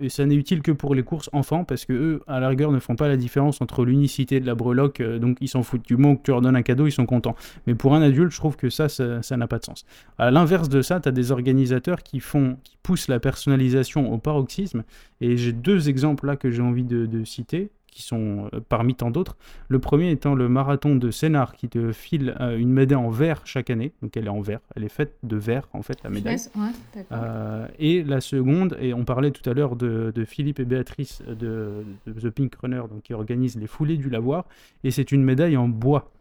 [0.01, 2.71] et ça n'est utile que pour les courses enfants parce que eux, à la rigueur,
[2.71, 4.99] ne font pas la différence entre l'unicité de la breloque.
[5.01, 7.05] euh, donc ils s'en foutent du moment que tu leur donnes un cadeau, ils sont
[7.05, 7.35] contents.
[7.67, 9.85] Mais pour un adulte, je trouve que ça, ça n'a pas de sens.
[10.17, 14.17] À l'inverse de ça, tu as des organisateurs qui font, qui poussent la personnalisation au
[14.17, 14.83] paroxysme.
[15.21, 19.11] Et j'ai deux exemples là que j'ai envie de citer, qui sont euh, parmi tant
[19.11, 19.37] d'autres.
[19.67, 23.41] Le premier étant le marathon de Sénart qui te file euh, une médaille en verre
[23.45, 23.91] chaque année.
[24.01, 26.37] Donc elle est en verre, elle est faite de verre en fait, la médaille.
[26.55, 27.05] Ouais.
[27.11, 31.21] Euh, et la seconde, et on parlait tout à l'heure de, de Philippe et Béatrice
[31.27, 34.45] de, de The Pink Runner, donc qui organisent les foulées du lavoir,
[34.83, 36.11] et c'est une médaille en bois.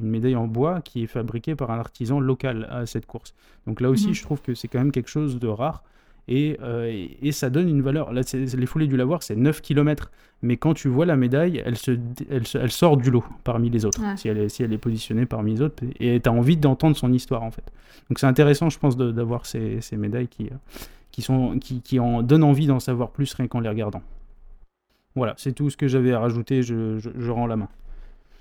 [0.00, 3.34] Une médaille en bois qui est fabriquée par un artisan local à cette course.
[3.66, 4.14] Donc là aussi, Mhm.
[4.14, 5.82] je trouve que c'est quand même quelque chose de rare.
[6.32, 8.12] Et, euh, et, et ça donne une valeur.
[8.12, 10.10] Là, les foulées du lavoir, c'est 9 km.
[10.42, 11.98] Mais quand tu vois la médaille, elle, se,
[12.30, 14.16] elle, se- elle sort du lot parmi les autres, Ouais.
[14.16, 15.82] si, elle est, si elle est positionnée parmi les autres.
[15.98, 17.64] Et tu as envie d'entendre son histoire, en fait.
[18.08, 20.54] Donc c'est intéressant, je pense, d'avoir ces, ces médailles qui, euh,
[21.10, 24.02] qui, sont, qui, qui en donnent envie d'en savoir plus rien qu'en les regardant.
[25.16, 27.68] Voilà, c'est tout ce que j'avais à rajouter, je, je, je rends la main.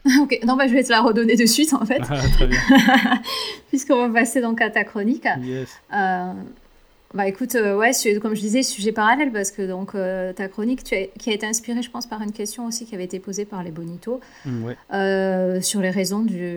[0.22, 2.60] ok, non, bah, je vais te la redonner de suite en fait, Ah, très bien.
[3.70, 5.28] puisqu'on va passer donc à ta chronique.
[5.42, 5.70] Yes.
[5.94, 6.32] Euh,
[7.14, 7.92] bah écoute, euh, ouais,
[8.22, 11.34] comme je disais, sujet parallèle parce que donc euh, ta chronique tu as- qui a
[11.34, 14.20] été inspirée, je pense, par une question aussi qui avait été posée par les Bonitos
[14.46, 14.78] Mm, ouais.
[14.94, 16.52] euh, sur les raisons du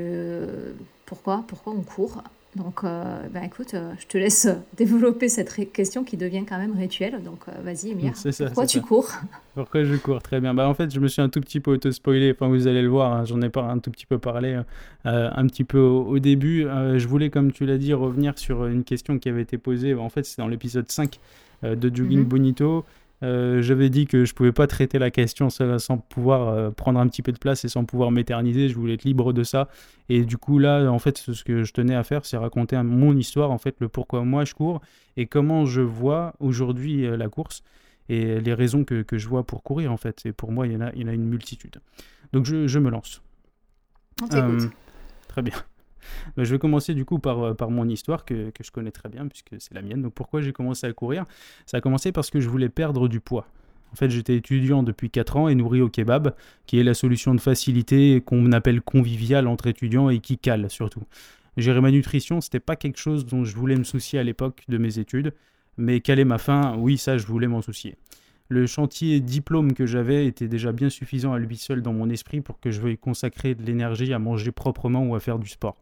[1.06, 2.22] pourquoi pourquoi on court.
[2.54, 4.46] Donc, euh, bah écoute, euh, je te laisse
[4.76, 7.22] développer cette question qui devient quand même rituelle.
[7.22, 8.14] Donc, euh, vas-y, Emir.
[8.14, 8.84] Ça, Pourquoi tu ça.
[8.84, 9.08] cours?
[9.54, 10.20] Pourquoi je cours?
[10.22, 10.52] Très bien.
[10.52, 12.32] Bah, en fait, je me suis un tout petit peu auto-spoilé.
[12.32, 14.60] Enfin, vous allez le voir, hein, j'en ai pas un tout petit peu parlé
[15.06, 16.66] euh, un petit peu au, au début.
[16.66, 19.94] Euh, je voulais, comme tu l'as dit, revenir sur une question qui avait été posée.
[19.94, 21.18] En fait, c'est dans l'épisode 5
[21.64, 22.24] euh, de Jogging Mhm.
[22.26, 22.84] Bonito.
[23.22, 26.98] Euh, J'avais dit que je pouvais pas traiter la question sans, sans pouvoir euh, prendre
[26.98, 28.68] un petit peu de place et sans pouvoir m'éterniser.
[28.68, 29.68] Je voulais être libre de ça.
[30.08, 33.16] Et du coup, là, en fait, ce que je tenais à faire, c'est raconter mon
[33.16, 34.80] histoire, en fait, le pourquoi moi je cours
[35.16, 37.62] et comment je vois aujourd'hui euh, la course
[38.08, 40.26] et les raisons que, que je vois pour courir en fait.
[40.26, 41.80] Et pour moi, il y en a, il y en a une multitude.
[42.32, 43.22] Donc je, je me lance.
[44.22, 44.26] On
[45.28, 45.62] très bien.
[46.36, 49.08] Ben, je vais commencer du coup par, euh, mon histoire que, que je connais très
[49.08, 50.02] bien puisque c'est la mienne.
[50.02, 51.24] Donc pourquoi j'ai commencé à courir?
[51.66, 53.46] Ça a commencé parce que je voulais perdre du poids.
[53.92, 56.34] En fait, j'étais étudiant depuis 4 ans et nourri au kebab,
[56.66, 61.02] qui est la solution de facilité qu'on appelle conviviale entre étudiants et qui cale surtout.
[61.58, 64.78] Gérer ma nutrition, c'était pas quelque chose dont je voulais me soucier à l'époque de
[64.78, 65.34] mes études,
[65.76, 67.96] mais caler ma faim, oui, ça, je voulais m'en soucier.
[68.48, 72.40] Le chantier diplôme que j'avais était déjà bien suffisant à lui seul dans mon esprit
[72.40, 75.76] pour que je veuille consacrer de l'énergie à manger proprement ou à faire du sport.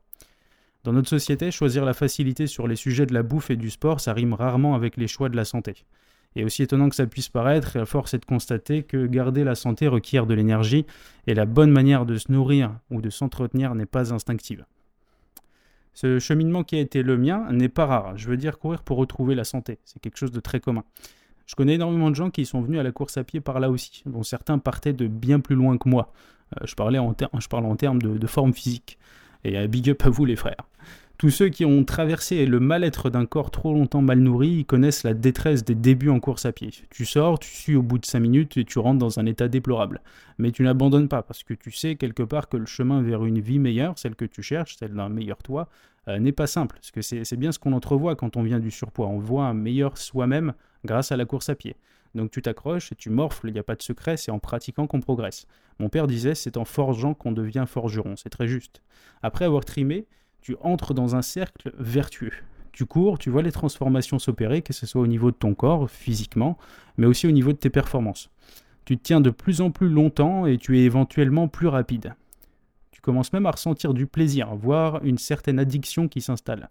[0.84, 4.00] Dans notre société, choisir la facilité sur les sujets de la bouffe et du sport,
[4.00, 5.84] ça rime rarement avec les choix de la santé.
[6.36, 9.54] Et aussi étonnant que ça puisse paraître, la force est de constater que garder la
[9.54, 10.86] santé requiert de l'énergie
[11.26, 14.64] et la bonne manière de se nourrir ou de s'entretenir n'est pas instinctive.
[15.92, 18.16] Ce cheminement qui a été le mien n'est pas rare.
[18.16, 19.80] Je veux dire courir pour retrouver la santé.
[19.84, 20.84] C'est quelque chose de très commun.
[21.46, 23.70] Je connais énormément de gens qui sont venus à la course à pied par là
[23.70, 26.12] aussi, dont certains partaient de bien plus loin que moi.
[26.60, 28.98] Euh, je, parle en termes de, forme physique.
[29.42, 30.69] Et euh, big up à vous les frères.
[31.20, 35.12] Tous ceux qui ont traversé le mal-être d'un corps trop longtemps mal nourri connaissent la
[35.12, 36.70] détresse des débuts en course à pied.
[36.88, 39.46] Tu sors, tu suis au bout de 5 minutes et tu rentres dans un état
[39.46, 40.00] déplorable.
[40.38, 43.38] Mais tu n'abandonnes pas parce que tu sais quelque part que le chemin vers une
[43.38, 45.68] vie meilleure, celle que tu cherches, celle d'un meilleur toi,
[46.08, 46.76] euh, n'est pas simple.
[46.76, 49.08] Parce que c'est bien ce qu'on entrevoit quand on vient du surpoids.
[49.08, 50.54] On voit un meilleur soi-même
[50.86, 51.76] grâce à la course à pied.
[52.14, 54.86] Donc tu t'accroches et tu morfles, il n'y a pas de secret, c'est en pratiquant
[54.86, 55.46] qu'on progresse.
[55.80, 58.80] Mon père disait c'est en forgeant qu'on devient forgeron, c'est très juste.
[59.22, 60.06] Après avoir trimé,
[60.40, 62.32] Tu entres dans un cercle vertueux.
[62.72, 65.90] Tu cours, tu vois les transformations s'opérer, que ce soit au niveau de ton corps,
[65.90, 66.56] physiquement,
[66.96, 68.30] mais aussi au niveau de tes performances.
[68.84, 72.14] Tu te tiens de plus en plus longtemps et tu es éventuellement plus rapide.
[72.90, 76.70] Tu commences même à ressentir du plaisir, voire une certaine addiction qui s'installe.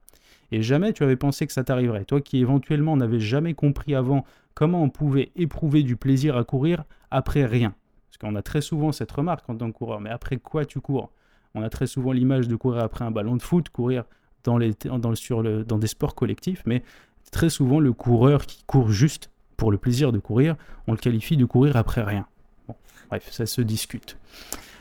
[0.52, 2.06] Et jamais tu avais pensé que ça t'arriverait.
[2.06, 6.84] Toi qui éventuellement n'avais jamais compris avant comment on pouvait éprouver du plaisir à courir
[7.12, 7.74] après rien.
[8.10, 10.80] Parce qu'on a très souvent cette remarque en tant que coureur, mais après quoi tu
[10.80, 11.12] cours?
[11.56, 14.04] On a très souvent l'image de courir après un ballon de foot, courir
[14.44, 16.84] dans, les, dans, sur le, dans des sports collectifs, mais
[17.32, 20.56] très souvent le coureur qui court juste pour le plaisir de courir,
[20.88, 22.26] on le qualifie de courir après rien.
[22.68, 22.76] Bon,
[23.10, 24.18] bref, ça se discute.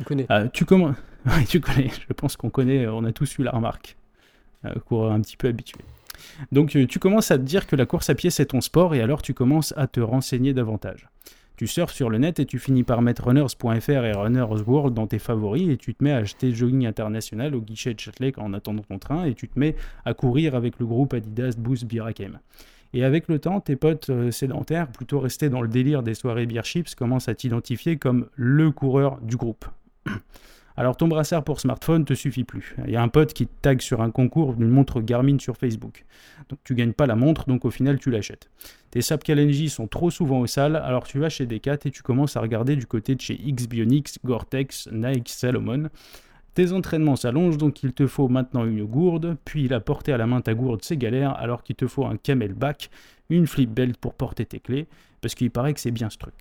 [0.00, 0.26] On connaît.
[0.30, 0.96] Euh, tu commences.
[1.26, 1.90] Ouais, tu connais.
[2.08, 2.86] Je pense qu'on connaît.
[2.86, 3.96] On a tous eu la remarque.
[4.64, 5.78] Euh, coureur un petit peu habitué.
[6.52, 8.94] Donc euh, tu commences à te dire que la course à pied c'est ton sport
[8.94, 11.08] et alors tu commences à te renseigner davantage.
[11.58, 15.08] Tu surfes sur le net et tu finis par mettre runners.fr et runners world dans
[15.08, 18.54] tes favoris et tu te mets à acheter jogging international au guichet de Châtelet en
[18.54, 22.38] attendant ton train et tu te mets à courir avec le groupe Adidas Boost Birakem.
[22.92, 26.46] Et avec le temps, tes potes euh, sédentaires, plutôt restés dans le délire des soirées
[26.46, 29.64] beer chips, commencent à t'identifier comme le coureur du groupe.
[30.78, 32.76] Alors ton brassard pour smartphone te suffit plus.
[32.86, 35.56] Il y a un pote qui te tag sur un concours d'une montre Garmin sur
[35.56, 36.04] Facebook.
[36.48, 38.48] Donc tu gagnes pas la montre, donc au final tu l'achètes.
[38.92, 42.04] Tes SAP Kalenji sont trop souvent au sale, alors tu vas chez Decat et tu
[42.04, 45.88] commences à regarder du côté de chez X-Bionics, Gore-Tex, Nike, Salomon.
[46.54, 50.28] Tes entraînements s'allongent, donc il te faut maintenant une gourde, puis la porter à la
[50.28, 52.88] main ta gourde c'est galère, alors qu'il te faut un camelback,
[53.30, 54.86] une flip belt pour porter tes clés,
[55.22, 56.34] parce qu'il paraît que c'est bien ce truc.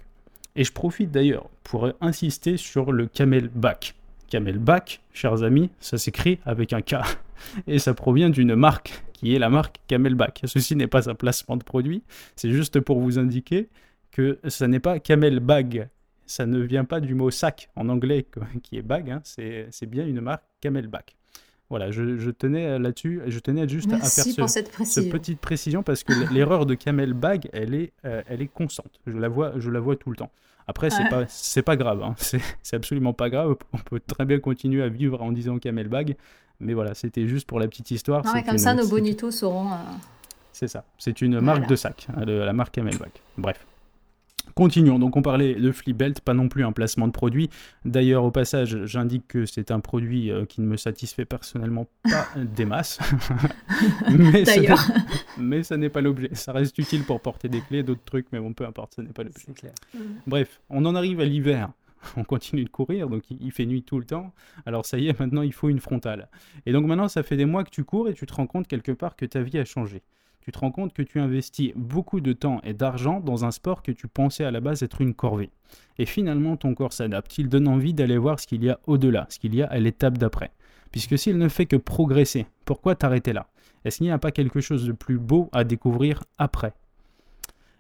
[0.56, 3.96] Et je profite d'ailleurs pour insister sur le camelback.
[4.28, 6.96] Camelback, chers amis, ça s'écrit avec un K.
[7.68, 10.42] Et ça provient d'une marque, qui est la marque Camelback.
[10.46, 12.04] Ceci n'est pas un placement de produit,
[12.36, 13.70] c'est juste pour vous indiquer
[14.12, 15.90] que ça n'est pas Camelbag.
[16.26, 18.26] Ça ne vient pas du mot sac en anglais
[18.64, 19.22] qui est bag, hein.
[19.24, 21.16] c'est c'est bien une marque Camelback.
[21.70, 24.48] Voilà, je, je tenais là-dessus, je tenais juste à faire ce,
[24.86, 29.02] cette petite précision parce que l'erreur de Camelbag, elle est, euh, elle est constante.
[29.06, 30.32] Je la vois, je la vois tout le temps.
[30.68, 31.10] Après, c'est Ouais.
[31.10, 32.04] pas, c'est pas grave.
[32.04, 32.16] hein.
[32.62, 33.56] C'est absolument pas grave.
[33.74, 36.18] On peut très bien continuer à vivre en disant Camelbag.
[36.60, 38.24] Mais voilà, c'était juste pour la petite histoire.
[38.34, 39.72] C'est comme ça, nos bonitos sauront.
[39.72, 39.76] euh,
[40.52, 40.84] C'est ça.
[40.98, 41.60] C'est une Voilà.
[41.60, 43.12] marque de sac, hein, la marque Camelback.
[43.38, 43.66] Bref.
[44.56, 45.00] Continuons.
[45.00, 47.50] Donc, on parlait de Flipbelt, pas non plus un placement de produit.
[47.86, 52.28] D'ailleurs, au passage, j'indique que c'est un produit euh, qui ne me satisfait personnellement pas
[52.36, 53.00] des masses.
[54.10, 54.80] mais D'ailleurs.
[55.64, 56.30] ça n'est pas l'objet.
[56.34, 59.14] Ça reste utile pour porter des clés, d'autres trucs, mais bon, peu importe, ce n'est
[59.14, 59.44] pas l'objet.
[59.48, 59.74] C'est clair.
[60.26, 61.70] Bref, on en arrive à l'hiver.
[62.16, 64.34] On continue de courir, donc il il fait nuit tout le temps.
[64.66, 66.30] Alors ça y est, maintenant il faut une frontale.
[66.66, 68.68] Et donc maintenant, ça fait des mois que tu cours et tu te rends compte
[68.68, 70.04] quelque part que ta vie a changé.
[70.48, 73.84] Tu te rends compte que tu investis beaucoup de temps et d'argent dans un sport
[73.84, 75.50] que tu pensais à la base être une corvée.
[75.98, 77.38] Et finalement, ton corps s'adapte.
[77.38, 79.78] Il donne envie d'aller voir ce qu'il y a au-delà, ce qu'il y a à
[79.78, 80.52] l'étape d'après.
[80.90, 83.48] Puisque s'il ne fait que progresser, pourquoi t'arrêter là?
[83.84, 86.72] Est-ce qu'il n'y a pas quelque chose de plus beau à découvrir après?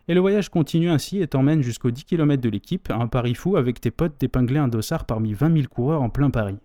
[0.09, 3.55] Et le voyage continue ainsi et t'emmène jusqu'aux 10 km de l'équipe, un pari fou
[3.55, 6.57] avec tes potes d'épingler un dossard parmi 20 000 coureurs en plein Paris.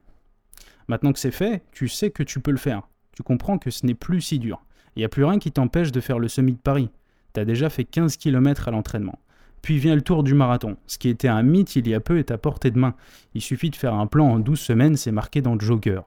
[0.89, 2.89] Maintenant que c'est fait, tu sais que tu peux le faire.
[3.13, 4.65] Tu comprends que ce n'est plus si dur.
[4.97, 6.91] Il a plus rien qui t'empêche de faire le semi de Paris.
[7.33, 9.19] T'as déjà fait 15 km à l'entraînement.
[9.63, 10.77] Puis vient le tour du marathon.
[10.87, 12.95] Ce qui était un mythe il y a peu est à portée de main.
[13.35, 16.01] Il suffit de faire un plan en 12 semaines, c'est marqué dans le jogger.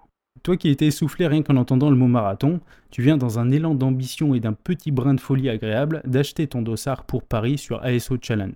[0.43, 2.59] Toi qui étais essoufflé rien qu'en entendant le mot marathon,
[2.91, 6.61] tu viens dans un élan d'ambition et d'un petit brin de folie agréable d'acheter ton
[6.61, 8.53] dossard pour Paris sur ASO Challenge.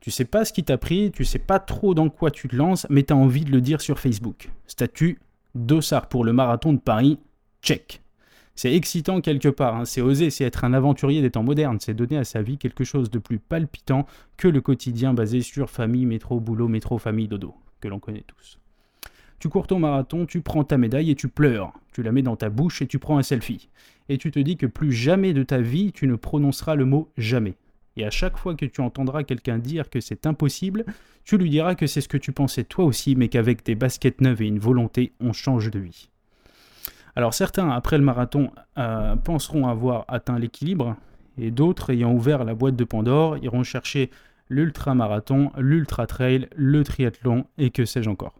[0.00, 2.54] Tu sais pas ce qui t'a pris, tu sais pas trop dans quoi tu te
[2.54, 4.50] lances, mais t'as envie de le dire sur Facebook.
[4.66, 5.18] Statut
[5.54, 7.18] dossard pour le marathon de Paris,
[7.62, 8.03] check.
[8.56, 11.94] C'est excitant quelque part, hein, c'est oser, c'est être un aventurier des temps modernes, c'est
[11.94, 16.06] donner à sa vie quelque chose de plus palpitant que le quotidien basé sur famille,
[16.06, 18.60] métro, boulot, métro, famille, dodo, que l'on connaît tous.
[19.40, 21.72] Tu cours ton marathon, tu prends ta médaille et tu pleures.
[21.92, 23.68] Tu la mets dans ta bouche et tu prends un selfie.
[24.08, 27.10] Et tu te dis que plus jamais de ta vie tu ne prononceras le mot
[27.18, 27.56] jamais.
[27.96, 30.84] Et à chaque fois que tu entendras quelqu'un dire que c'est impossible,
[31.24, 34.20] tu lui diras que c'est ce que tu pensais toi aussi, mais qu'avec des baskets
[34.20, 36.08] neuves et une volonté, on change de vie.
[37.16, 40.96] Alors certains, après le marathon, euh, penseront avoir atteint l'équilibre,
[41.38, 44.10] et d'autres, ayant ouvert la boîte de Pandore, iront chercher
[44.48, 48.34] l'ultra-marathon, l'ultra-trail, le triathlon, et que sais-je encore.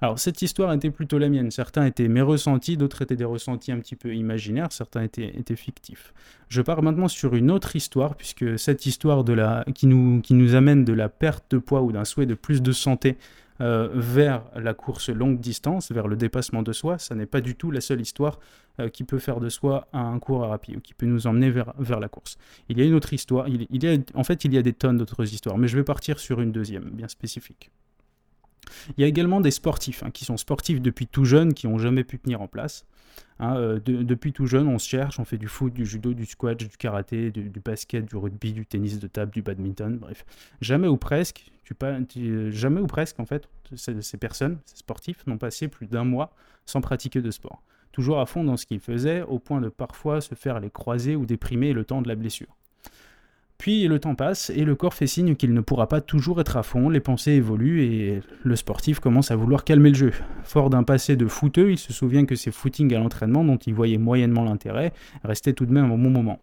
[0.00, 1.50] Alors cette histoire était plutôt la mienne.
[1.50, 6.12] Certains étaient mes ressentis, d'autres étaient des ressentis un petit peu imaginaires, certains étaient, fictifs.
[6.48, 9.24] Je pars maintenant sur une autre histoire, puisque cette histoire
[9.74, 13.16] qui nous amène de la perte de poids ou d'un souhait de plus de santé
[13.60, 17.54] euh, vers la course longue distance, vers le dépassement de soi, ça n'est pas du
[17.54, 18.40] tout la seule histoire
[18.80, 22.00] euh, qui peut faire de soi un coureur rapide ou qui peut nous emmener vers,
[22.00, 22.36] la course.
[22.68, 23.46] Il y a une autre histoire,
[24.14, 26.50] en fait il y a des tonnes d'autres histoires, mais je vais partir sur une
[26.50, 27.70] deuxième, bien spécifique.
[28.96, 31.78] Il y a également des sportifs hein, qui sont sportifs depuis tout jeune, qui n'ont
[31.78, 32.86] jamais pu tenir en place.
[33.40, 36.14] Hein, euh, de- depuis tout jeune, on se cherche, on fait du foot, du judo,
[36.14, 40.24] du squash, du karaté, du, basket, du rugby, du tennis de table, du badminton, bref.
[40.60, 41.50] Jamais ou presque,
[41.82, 46.04] euh, jamais ou presque en fait, ces, ces personnes, ces sportifs, n'ont passé plus d'un
[46.04, 46.32] mois
[46.66, 47.62] sans pratiquer de sport.
[47.92, 51.16] Toujours à fond dans ce qu'ils faisaient, au point de parfois se faire les croiser
[51.16, 52.56] ou déprimer le temps de la blessure.
[53.58, 56.56] Puis le temps passe et le corps fait signe qu'il ne pourra pas toujours être
[56.56, 60.12] à fond, les pensées évoluent et le sportif commence à vouloir calmer le jeu.
[60.42, 63.74] Fort d'un passé de footeux, il se souvient que ses footings à l'entraînement, dont il
[63.74, 64.92] voyait moyennement l'intérêt,
[65.22, 66.40] restaient tout de même un bon moment.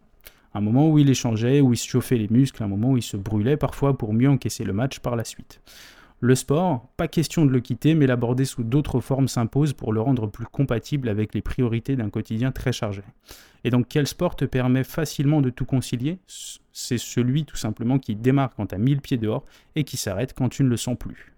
[0.54, 3.02] Un moment où il échangeait, où il se chauffait les muscles, un moment où il
[3.02, 5.60] se brûlait parfois pour mieux encaisser le match par la suite.
[6.24, 10.00] Le sport, pas question de le quitter, mais l'aborder sous d'autres formes s'impose pour le
[10.00, 13.02] rendre plus compatible avec les priorités d'un quotidien très chargé.
[13.64, 16.20] Et donc quel sport te permet facilement de tout concilier?
[16.72, 19.44] C'est celui tout simplement qui démarre quand tu as 1000 pieds dehors
[19.74, 21.32] et qui s'arrête quand tu ne le sens plus.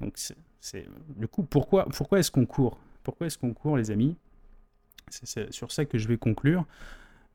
[0.00, 0.14] Donc
[0.60, 0.86] c'est,
[1.18, 2.78] du coup pourquoi, pourquoi est-ce qu'on court?
[3.02, 4.16] Pourquoi est-ce qu'on court les amis?
[5.10, 6.64] C'est sur ça que je vais conclure.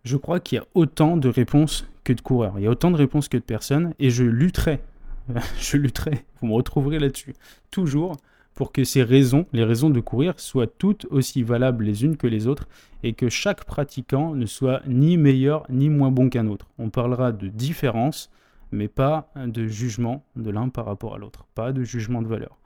[0.03, 2.57] Je crois qu'il y a autant de réponses que de coureurs.
[2.57, 4.81] Il y a autant de réponses que de personnes et je lutterai.
[5.59, 6.25] je lutterai.
[6.39, 7.33] Vous me retrouverez là-dessus.
[7.71, 8.17] Toujours
[8.53, 12.27] pour que ces raisons, les raisons de courir, soient toutes aussi valables les unes que
[12.27, 12.67] les autres
[13.03, 16.67] et que chaque pratiquant ne soit ni meilleur ni moins bon qu'un autre.
[16.79, 18.31] On parlera de différence,
[18.71, 22.57] mais pas de jugement de l'un par rapport à l'autre, pas de jugement de valeur.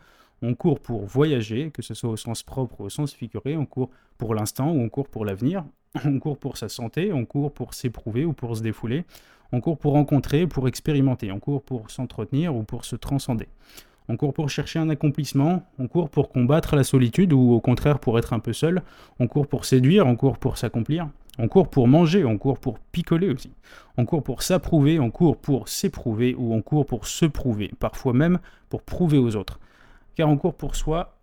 [0.41, 3.65] On court pour voyager, que ce soit au sens propre ou au sens figuré, on
[3.65, 5.65] court pour l'instant ou on court pour l'avenir,
[6.05, 9.05] on court pour sa santé, on court pour s'éprouver ou pour se défouler,
[9.51, 13.47] on court pour rencontrer, pour expérimenter, on court pour s'entretenir ou pour se transcender.
[14.07, 17.99] On court pour chercher un accomplissement, on court pour combattre la solitude ou au contraire
[17.99, 18.81] pour être un peu seul,
[19.19, 22.79] on court pour séduire, on court pour s'accomplir, on court pour manger, on court pour
[22.79, 23.51] picoler aussi,
[23.97, 28.13] on court pour s'approuver, on court pour s'éprouver ou on court pour se prouver, parfois
[28.13, 29.59] même pour prouver aux autres.
[30.15, 31.17] Car on court pour soi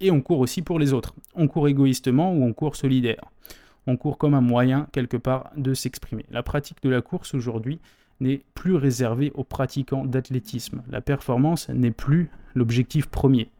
[0.00, 1.14] et on court aussi pour les autres.
[1.34, 3.22] On court égoïstement ou on court solidaire.
[3.86, 6.24] On court comme un moyen quelque part de s'exprimer.
[6.30, 7.80] La pratique de la course aujourd'hui
[8.20, 10.82] n'est plus réservée aux pratiquants d'athlétisme.
[10.90, 13.50] La performance n'est plus l'objectif premier.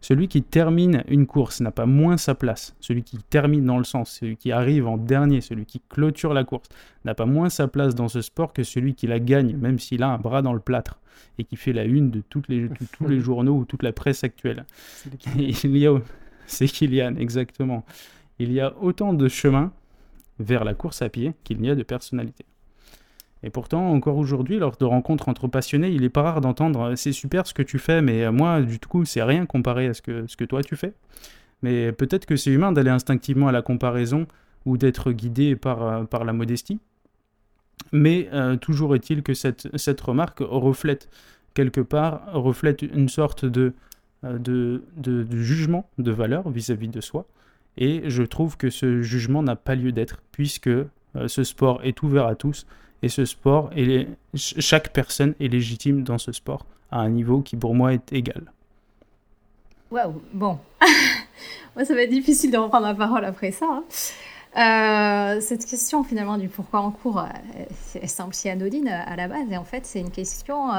[0.00, 2.76] Celui qui termine une course n'a pas moins sa place.
[2.80, 6.44] Celui qui termine dans le sens, celui qui arrive en dernier, celui qui clôture la
[6.44, 6.68] course,
[7.04, 10.02] n'a pas moins sa place dans ce sport que celui qui la gagne, même s'il
[10.02, 11.00] a un bras dans le plâtre
[11.38, 14.22] et qui fait la une de toutes les, tous les journaux ou toute la presse
[14.22, 14.64] actuelle.
[15.36, 15.98] Il y a,
[16.46, 17.84] c'est Kylian, exactement.
[18.38, 19.72] Il y a autant de chemins
[20.38, 22.44] vers la course à pied qu'il n'y a de personnalités.
[23.42, 26.96] Et pourtant, encore aujourd'hui, lors de rencontres entre passionnés, il est pas rare d'entendre euh,
[26.96, 29.94] c'est super ce que tu fais, mais euh, moi, du coup, c'est rien comparé à
[29.94, 30.94] ce que, toi tu fais.
[31.62, 34.26] Mais peut-être que c'est humain d'aller instinctivement à la comparaison
[34.64, 36.80] ou d'être guidé par, euh, la modestie.
[37.92, 38.28] Mais
[38.60, 41.08] toujours est-il que cette, remarque reflète
[41.54, 43.74] quelque part, reflète une sorte de
[45.30, 47.26] jugement de valeur vis-à-vis de soi.
[47.78, 50.86] Et je trouve que ce jugement n'a pas lieu d'être, puisque euh,
[51.26, 52.66] ce sport est ouvert à tous,
[53.02, 57.56] et ce sport, ch- chaque personne est légitime dans ce sport à un niveau qui
[57.56, 58.42] pour moi est égal.
[59.90, 60.58] Waouh, bon.
[61.76, 63.66] Moi, ça va être difficile de reprendre la parole après ça.
[63.70, 63.84] hein.
[64.56, 67.24] Euh, cette question, finalement, du pourquoi on court, euh,
[67.74, 69.50] c'est simple si anodine à la base.
[69.50, 70.70] Et en fait, c'est une question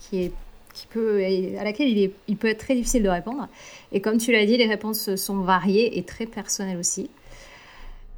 [0.00, 0.32] qui est,
[0.72, 1.22] qui peut,
[1.60, 3.46] à laquelle il, est, il peut être très difficile de répondre.
[3.92, 7.10] Et comme tu l'as dit, les réponses sont variées et très personnelles aussi.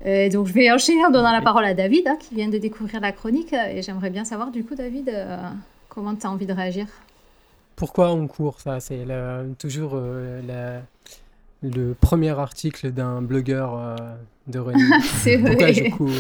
[0.07, 2.59] Euh, donc, je vais enchaîner en donnant la parole à David, hein, qui vient de
[2.59, 3.53] découvrir la chronique.
[3.53, 5.37] Et j'aimerais bien savoir, du coup, David, euh,
[5.89, 6.87] comment tu as envie de réagir?
[7.77, 8.61] Pourquoi on court?
[8.61, 9.05] Ça, c'est
[9.59, 10.83] toujours euh, la-
[11.65, 13.97] le premier article d'un blogueur euh,
[14.47, 14.89] de running.
[15.01, 15.75] C'est pourquoi vrai.
[15.75, 16.11] je cours?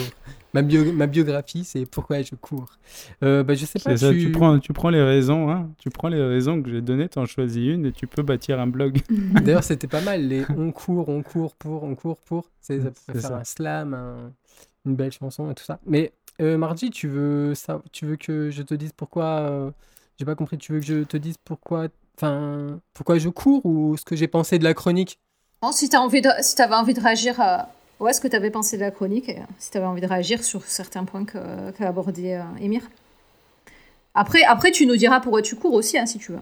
[0.54, 2.78] Ma, bio- ma biographie, c'est pourquoi je cours.
[3.24, 5.68] Euh, bah, je sais pas, C'est ça, tu- tu prends, tu prends les raisons, hein,
[5.78, 8.68] tu prends les raisons que j'ai données, t'en choisis une et tu peux bâtir un
[8.68, 9.00] blog.
[9.44, 10.28] D'ailleurs, c'était pas mal.
[10.28, 12.50] Les on court, on court pour, on court pour.
[12.60, 13.36] C'est, ça pourrait faire ça.
[13.38, 14.32] un slam, un-
[14.86, 15.80] une belle chanson et tout ça.
[15.86, 19.70] Mais euh, Margie, tu veux, ça, tu veux que je te dise pourquoi euh,
[20.18, 20.56] J'ai pas compris.
[20.58, 24.28] Tu veux que je te dise pourquoi, enfin, pourquoi je cours ou ce que j'ai
[24.28, 25.18] pensé de la chronique?
[25.72, 27.68] Si tu envie de, si avais envie de réagir à
[28.00, 30.00] ouais, ce que tu avais pensé de la chronique, et, euh, si tu avais envie
[30.00, 32.82] de réagir sur certains points qu'a abordé euh, Émir.
[34.14, 36.38] Après, après, tu nous diras pourquoi tu cours aussi, hein, si tu veux.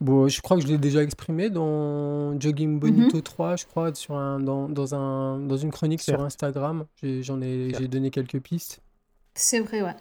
[0.00, 4.14] Bon, je crois que je l'ai déjà exprimé dans Jogging Bonito 3, je crois, sur
[4.14, 6.20] un, dans, dans, un, dans une chronique sur.
[6.20, 6.84] Instagram.
[7.02, 8.80] J'ai, j'en ai, j'ai donné quelques pistes.
[9.34, 9.94] C'est vrai, ouais.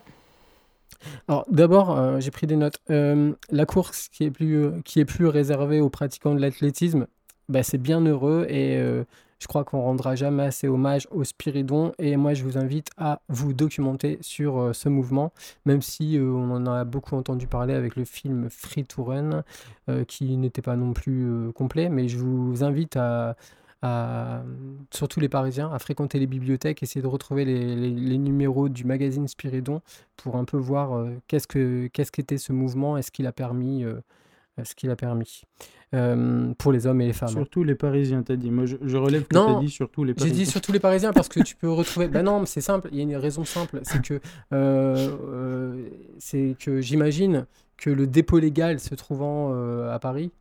[1.27, 2.79] Alors, d'abord, euh, j'ai pris des notes.
[2.89, 7.07] Euh, la course qui est plus, euh, qui est plus réservée aux pratiquants de l'athlétisme,
[7.49, 9.03] bah, c'est bien heureux et euh,
[9.39, 13.21] Je crois qu'on rendra jamais assez hommage au Spiridon et moi je vous invite à
[13.29, 15.31] vous documenter sur euh, ce mouvement,
[15.65, 19.43] même si euh, on en a beaucoup entendu parler avec le film Free to Run,
[20.07, 23.35] qui n'était pas non plus complet, mais je vous invite à,
[24.91, 29.81] surtout les Parisiens, à fréquenter les bibliothèques, essayer de retrouver les, numéros du magazine Spiridon
[30.17, 33.85] pour un peu voir qu'est-ce que qu'est-ce qu'était ce mouvement et ce qu'il a permis,
[34.63, 35.41] ce qu'il a permis
[35.93, 37.29] euh, pour les hommes et les femmes.
[37.29, 38.51] Surtout les Parisiens, t'as dit.
[38.51, 40.37] Moi, je, je relève que t'as dit surtout les J'ai Parisiens.
[40.37, 42.07] dit surtout les Parisiens parce que tu peux retrouver.
[42.07, 42.89] Ben non, mais c'est simple.
[42.91, 44.15] Il y a une raison simple, c'est que
[44.53, 45.89] euh, euh,
[46.19, 47.45] c'est que j'imagine
[47.77, 50.31] que le dépôt légal se trouvant euh, à Paris,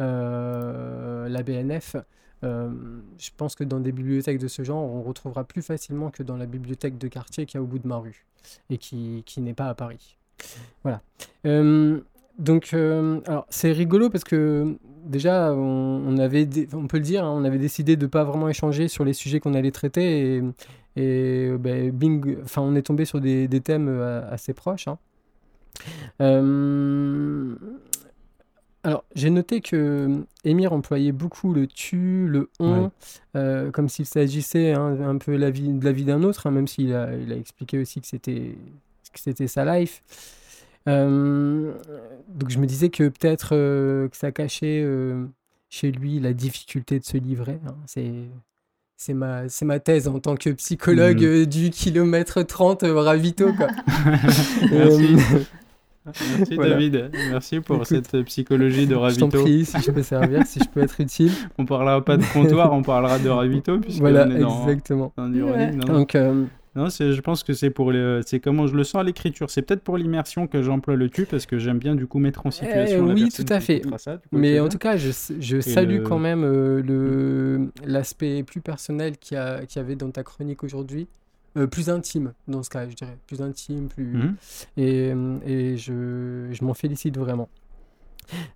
[0.00, 1.96] euh, la BNF.
[2.44, 2.70] euh,
[3.18, 6.36] je pense que dans des bibliothèques de ce genre, on retrouvera plus facilement que dans
[6.36, 8.24] la bibliothèque de quartier qui est au bout de ma rue
[8.70, 10.16] et qui, qui n'est pas à Paris.
[10.84, 11.02] Voilà.
[12.38, 17.02] Donc, euh, alors c'est rigolo parce que déjà, on, on avait, dé- on peut le
[17.02, 20.36] dire, hein, on avait décidé de pas vraiment échanger sur les sujets qu'on allait traiter
[20.36, 20.42] et,
[20.96, 24.86] et ben, bing, enfin, on est tombé sur des, des thèmes euh, assez proches.
[24.86, 24.98] hein.
[26.20, 27.54] Euh,
[28.84, 32.88] alors, j'ai noté que Émir employait beaucoup le tu, le on, Ouais.
[33.36, 36.68] euh, comme s'il s'agissait hein, un peu la vie, de la vie d'un autre, même
[36.68, 38.56] s'il a, il a expliqué aussi que c'était
[39.12, 40.02] que c'était sa life.
[40.86, 41.72] Euh,
[42.28, 45.24] donc je me disais que peut-être euh, que ça cachait euh,
[45.68, 47.58] chez lui la difficulté de se livrer.
[47.66, 47.74] hein.
[47.86, 48.12] C'est
[48.96, 53.52] c'est ma, c'est ma thèse en tant que psychologue euh, du kilomètre 30 euh, ravito.
[53.52, 53.68] Quoi.
[54.72, 55.16] Merci.
[56.06, 56.70] Merci Voilà.
[56.74, 57.10] David.
[57.30, 59.28] Merci pour Écoute, cette psychologie de je t'en ravito.
[59.28, 61.30] prie, si je peux servir, si je peux être utile.
[61.58, 65.12] On parlera pas de comptoir, on parlera de ravito puisque Voilà, on est dans, exactement.
[65.16, 65.26] dans.
[65.28, 65.84] Non, non?
[65.84, 66.44] Donc, euh,
[66.78, 69.50] Non, je pense que c'est pour le, c'est comment je le sens à l'écriture.
[69.50, 72.46] C'est peut-être pour l'immersion que j'emploie le tu parce que j'aime bien du coup mettre
[72.46, 73.04] en situation.
[73.06, 73.82] la oui, tout à fait.
[73.98, 74.68] ça, coup, Mais en bien.
[74.70, 75.10] tout cas, je,
[75.40, 80.10] je salue le- quand même euh, le l'aspect plus personnel qu'il y, y avait dans
[80.12, 81.08] ta chronique aujourd'hui.
[81.56, 83.16] Euh, plus intime, dans ce cas, je dirais.
[83.26, 84.04] Plus intime, plus...
[84.04, 84.36] Mhm.
[84.76, 87.48] Et, euh, et je, je m'en félicite vraiment.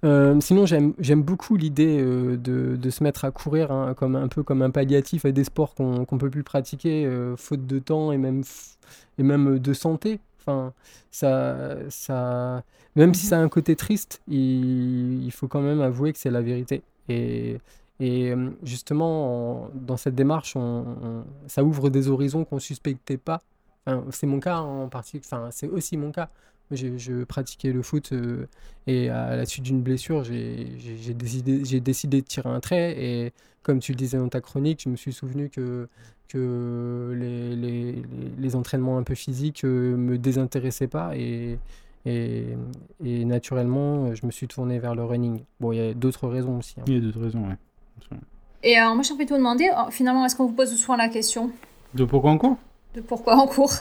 [0.05, 4.29] Euh, sinon, j'aime beaucoup l'idée euh, de, de se mettre à courir hein, comme, un
[4.29, 7.79] peu comme un palliatif à des sports qu'on qu'on peut plus pratiquer, euh, faute de
[7.79, 8.77] temps et même, f-
[9.18, 10.20] et même de santé.
[10.41, 10.73] Enfin,
[11.11, 12.62] ça, ça,
[12.97, 16.31] même si ça a un côté triste, il, il faut quand même avouer que c'est
[16.31, 16.83] la vérité.
[17.09, 17.59] Et,
[18.01, 20.61] et justement, en- dans cette démarche, on-
[21.03, 23.43] on- ça ouvre des horizons qu'on suspectait pas.
[23.87, 26.29] Enfin, c'est mon cas en partie, enfin, c'est aussi mon cas.
[26.70, 28.46] J'ai- Je pratiquais le foot euh,
[28.86, 30.64] et à la suite d'une blessure, j'ai
[31.14, 32.94] décidé, j'ai décidé de tirer un trait.
[32.98, 33.32] Et
[33.62, 35.88] comme tu le disais dans ta chronique, je me suis souvenu que,
[36.28, 38.02] que les, les,
[38.38, 41.16] les- entraînements un peu physiques euh, me désintéressaient pas.
[41.16, 41.58] Et,
[42.06, 42.46] et,
[43.04, 45.42] et naturellement, je me suis tourné vers le running.
[45.60, 46.74] Bon, il y a d'autres raisons aussi.
[46.80, 46.84] hein.
[46.86, 47.56] Il y a d'autres raisons, ouais.
[48.64, 51.08] Et euh, moi, j'ai envie de vous demander, finalement, est-ce qu'on vous pose souvent la
[51.08, 51.50] question?
[51.94, 52.56] De pourquoi on court?
[52.94, 53.72] De pourquoi on court?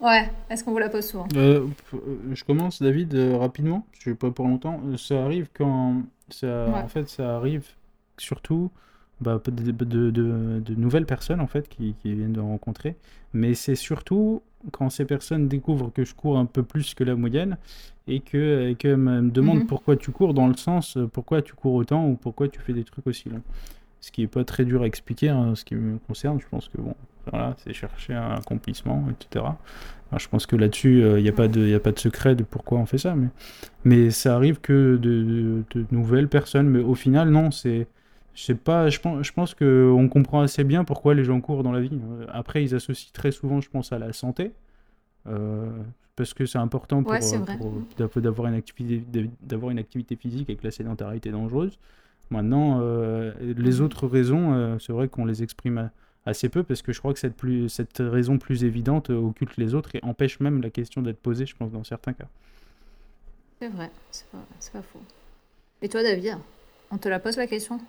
[0.00, 1.26] Ouais, est-ce qu'on vous la pose souvent?
[1.36, 1.98] Euh, euh,
[2.32, 3.84] Je commence, David, euh, rapidement.
[3.98, 4.80] Je vais pas pour longtemps.
[4.96, 6.80] Ça arrive quand ça, Ouais.
[6.82, 7.66] en fait, ça arrive
[8.16, 8.70] surtout
[9.20, 12.94] bah, de, de- de- de nouvelles personnes en fait qui, qui viennent de rencontrer.
[13.32, 17.16] Mais c'est surtout quand ces personnes découvrent que je cours un peu plus que la
[17.16, 17.56] moyenne
[18.06, 19.66] et que, et que me demandent Mhm.
[19.66, 22.84] pourquoi tu cours dans le sens pourquoi tu cours autant ou pourquoi tu fais des
[22.84, 23.42] trucs aussi longs.
[24.00, 26.40] Ce qui est pas très dur à expliquer, hein, ce qui me concerne.
[26.40, 26.94] Je pense que bon,
[27.30, 29.44] voilà, c'est chercher un accomplissement, etc.
[30.10, 32.34] Alors, je pense que là-dessus, il n'y a, pas de- y a pas de secret
[32.34, 33.28] de pourquoi on fait ça, mais,
[33.84, 36.68] mais ça arrive que de, de- de nouvelles personnes.
[36.68, 37.86] Mais au final, non, c'est.
[38.34, 41.64] Je sais pas, je pense, je pense qu'on comprend assez bien pourquoi les gens courent
[41.64, 41.90] dans la vie.
[42.20, 44.52] Euh, Après, ils associent très souvent, je pense, à la santé.
[45.26, 45.68] euh,
[46.16, 49.04] parce que c'est important pour, Ouais, euh, pour- d'avoir une activité
[49.42, 51.78] d'avoir une activité physique et que la sédentarité est dangereuse.
[52.30, 55.90] Maintenant, euh, les autres raisons, euh, c'est vrai qu'on les exprime
[56.26, 59.56] assez peu parce que je crois que cette, plus, cette raison plus évidente euh, occulte
[59.56, 62.28] les autres et empêche même la question d'être posée, je pense, dans certains cas.
[63.60, 64.26] C'est vrai, c'est
[64.72, 65.00] pas, faux.
[65.82, 66.38] Et toi, David,
[66.90, 67.80] on te la pose la question?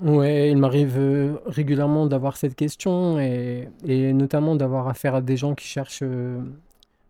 [0.00, 0.98] Ouais, il m'arrive
[1.46, 6.02] régulièrement d'avoir cette question et, et notamment d'avoir affaire à des gens qui cherchent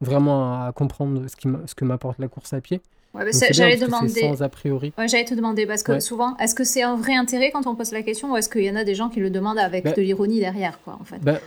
[0.00, 2.80] vraiment à comprendre ce, qui m'a- ce que m'apporte la course à pied.
[3.14, 4.08] Ouais, bah, j'allais demander.
[4.20, 4.92] sans a priori.
[4.98, 6.00] Ouais, j'allais te demander parce que Ouais.
[6.00, 8.64] souvent, est-ce que c'est un vrai intérêt quand on pose la question ou est-ce qu'il
[8.64, 11.04] y en a des gens qui le demandent avec Bah- de l'ironie derrière, quoi, en
[11.04, 11.18] fait?
[11.20, 11.38] Bah,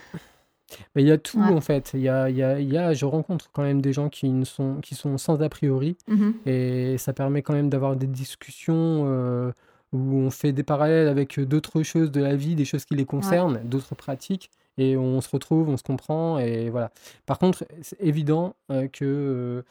[0.98, 1.92] il y a tout en fait.
[1.94, 4.44] Il y a, y a, y a- je rencontre quand même des gens qui, ne
[4.46, 6.34] sont, qui sont sans a priori Mhm.
[6.46, 9.52] et ça permet quand même d'avoir des discussions euh,
[9.94, 13.06] où on fait des parallèles avec d'autres choses de la vie, des choses qui les
[13.06, 16.92] concernent, d'autres pratiques et on se retrouve, on se comprend et voilà.
[17.26, 19.62] Par contre, c'est évident euh, que euh,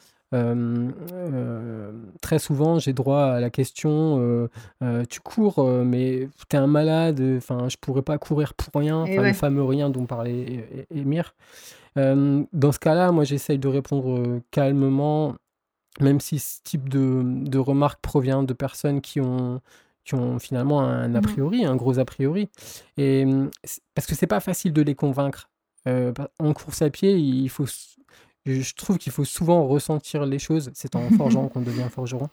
[2.21, 4.47] très souvent, j'ai droit à la question euh,
[4.83, 9.03] euh, Tu cours, euh, mais t'es un malade, enfin, je pourrais pas courir pour rien,
[9.03, 9.27] ouais.
[9.29, 10.67] le fameux rien dont parlait.
[11.97, 15.35] Euh, dans ce cas-là, moi, j'essaye de répondre euh, calmement,
[15.99, 19.61] même si ce type de, de remarque provient de personnes qui ont,
[20.05, 21.23] qui ont finalement un a Mhm.
[21.23, 22.49] priori, un gros a priori.
[22.97, 23.25] Et,
[23.95, 25.49] parce que c'est pas facile de les convaincre.
[25.87, 27.65] Euh, en course à pied, il faut.
[28.47, 30.71] Je trouve qu'il faut souvent ressentir les choses.
[30.73, 32.29] C'est en forgeant qu'on devient forgeron.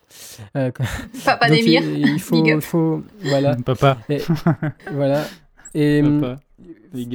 [0.56, 0.70] Euh,
[1.24, 1.82] Papa donc, d'Emir.
[1.82, 4.22] il, il faut, il faut, voilà, Papa, et,
[4.92, 5.24] voilà.
[5.74, 6.36] Et hum.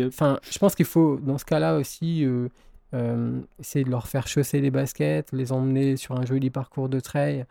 [0.07, 2.49] Enfin, je pense qu'il faut, dans ce cas-là aussi, euh,
[2.93, 6.99] euh, essayer de leur faire chausser les baskets, les emmener sur un joli parcours de
[6.99, 7.45] trail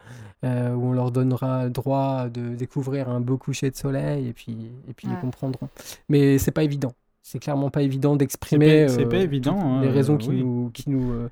[0.44, 4.56] euh, où on leur donnera droit de découvrir un beau coucher de soleil et puis,
[4.88, 5.14] et puis Ouais.
[5.16, 5.68] ils comprendront.
[6.10, 6.92] Mais c'est pas évident.
[7.30, 9.52] C'est clairement pas évident d'exprimer pas, euh, pas évident.
[9.52, 10.42] toutes hein, les raisons euh, qui oui.
[10.42, 11.28] nous, qui nous, euh,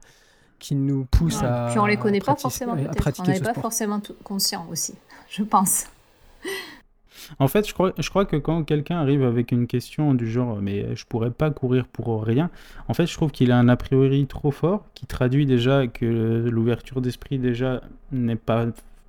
[0.59, 1.47] qui nous poussent Ouais.
[1.47, 1.69] à.
[1.71, 2.91] Puis on les connaît pas forcément, à peut-être.
[2.91, 3.63] On pratiquer n'est pas sport.
[3.63, 4.93] forcément tout conscient aussi,
[5.31, 5.87] je pense.
[7.39, 10.59] En fait, je crois, je crois que quand quelqu'un arrive avec une question du genre
[10.61, 12.51] mais je pourrais pas courir pour rien,
[12.89, 16.45] en fait, je trouve qu'il a un a priori trop fort qui traduit déjà que
[16.47, 17.81] l'ouverture d'esprit déjà
[18.13, 18.67] n'est pas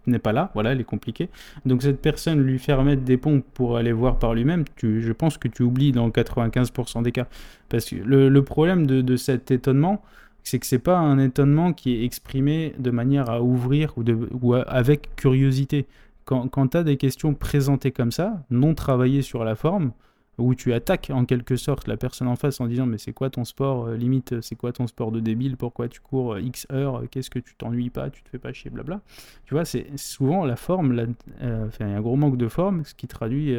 [0.08, 1.30] n'est pas là, voilà, elle est compliquée.
[1.66, 5.38] Donc cette personne lui faire mettre des pompes pour aller voir par lui-même, je pense
[5.38, 7.28] que tu oublies dans 95% des cas.
[7.70, 10.02] Parce que le, problème de, de cet étonnement,
[10.44, 14.18] c'est que c'est pas un étonnement qui est exprimé de manière à ouvrir ou, de,
[14.42, 15.88] ou avec curiosité
[16.28, 19.92] quand, quand tu as des questions présentées comme ça, non travaillées sur la forme,
[20.38, 23.30] où tu attaques en quelque sorte la personne en face en disant mais c'est quoi
[23.30, 26.42] ton sport, euh, limite euh, c'est quoi ton sport de débile, pourquoi tu cours euh,
[26.42, 29.02] X heures, qu'est-ce que tu t'ennuies pas, tu te fais pas chier, blabla.
[29.46, 30.94] Tu vois, c'est souvent la forme,
[31.42, 31.48] il
[31.80, 33.56] y a un gros manque de forme, ce qui traduit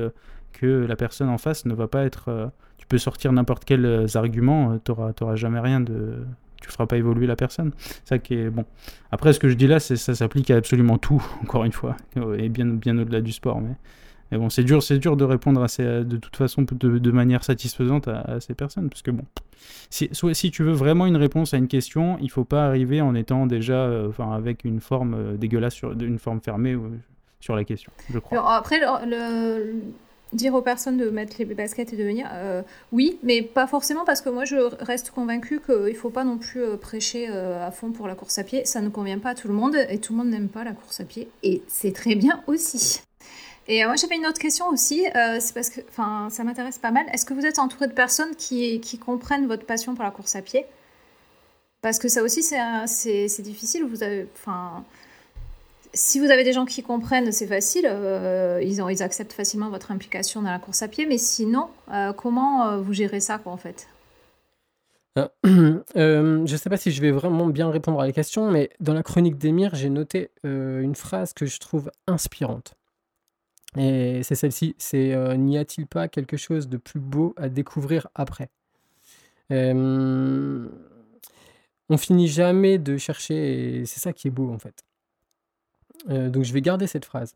[0.53, 2.51] que la personne en face ne va pas être...
[2.79, 6.24] tu peux sortir n'importe quels arguments, tu n'auras jamais rien de...
[6.61, 7.70] Tu feras pas évoluer la personne.
[8.05, 8.64] Ça qui est bon.
[9.12, 11.97] Après, ce que je dis là, ça s'applique à absolument tout, encore une fois,
[12.37, 13.61] et bien, bien au-delà du sport.
[14.31, 18.41] Mais bon, c'est dur, c'est dur de répondre de toute façon de, manière satisfaisante à,
[18.41, 19.24] ces personnes, parce que bon,
[19.91, 23.01] si, soit, si tu veux vraiment une réponse à une question, il faut pas arriver
[23.01, 26.91] en étant déjà, euh, avec une forme euh, dégueulasse, sur, une forme fermée euh,
[27.41, 28.55] sur la question, je crois.
[28.55, 28.81] Après,
[30.35, 32.29] dire aux personnes de mettre les baskets et de venir,
[32.93, 36.37] oui, mais pas forcément parce que moi je reste convaincue qu'il ne faut pas non
[36.37, 38.66] plus prêcher à fond pour la course à pied.
[38.66, 40.72] Ça ne convient pas à tout le monde et tout le monde n'aime pas la
[40.72, 43.01] course à pied et c'est très bien aussi.
[43.69, 45.81] Et euh, moi j'avais une autre question aussi, euh, c'est parce que
[46.31, 47.05] ça m'intéresse pas mal.
[47.12, 50.35] Est-ce que vous êtes entouré de personnes qui, qui comprennent votre passion pour la course
[50.37, 50.64] à pied?
[51.83, 53.85] Parce que ça aussi c'est difficile.
[53.85, 54.27] Vous avez,
[55.93, 59.93] si vous avez des gens qui comprennent, c'est facile, euh, ils, ils acceptent facilement votre
[59.93, 61.69] implication dans la course à pied, mais sinon,
[62.16, 63.87] comment vous gérez ça, quoi, en fait?
[65.45, 68.95] Je ne sais pas si je vais vraiment bien répondre à la question, mais dans
[68.95, 72.75] la chronique d'Emir, j'ai noté une phrase que je trouve inspirante.
[73.77, 78.09] Et c'est celle-ci, c'est euh, N'y a-t-il pas quelque chose de plus beau à découvrir
[78.14, 78.49] après?
[81.91, 84.85] On finit jamais de chercher, et c'est ça qui est beau en fait.
[86.11, 87.35] Euh, donc je vais garder cette phrase.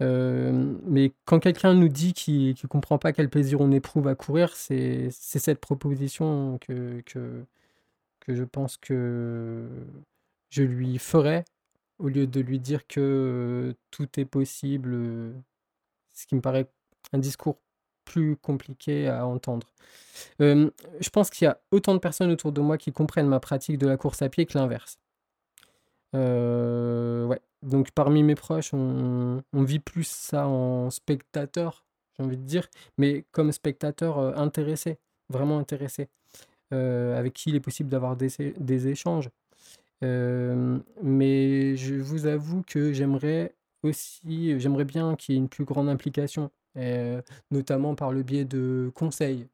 [0.00, 4.54] Mais quand quelqu'un nous dit qu'il ne comprend pas quel plaisir on éprouve à courir,
[4.54, 7.02] c'est cette proposition que,
[8.28, 9.66] je pense que
[10.50, 11.44] je lui ferais
[11.98, 15.32] au lieu de lui dire que euh, tout est possible,
[16.14, 16.68] ce qui me paraît
[17.12, 17.58] un discours
[18.04, 19.72] plus compliqué à entendre.
[20.38, 23.78] Je pense qu'il y a autant de personnes autour de moi qui comprennent ma pratique
[23.78, 24.98] de la course à pied que l'inverse.
[26.12, 27.40] Ouais.
[27.62, 31.86] Donc parmi mes proches, on, vit plus ça en spectateur,
[32.16, 34.98] j'ai envie de dire, mais comme spectateur intéressé,
[35.30, 36.08] vraiment intéressé,
[36.70, 39.30] avec qui il est possible d'avoir des, échanges.
[40.02, 43.54] Mais je vous avoue que j'aimerais
[43.84, 46.50] aussi, j'aimerais bien qu'il y ait une plus grande implication,
[47.50, 49.46] notamment par le biais de conseils.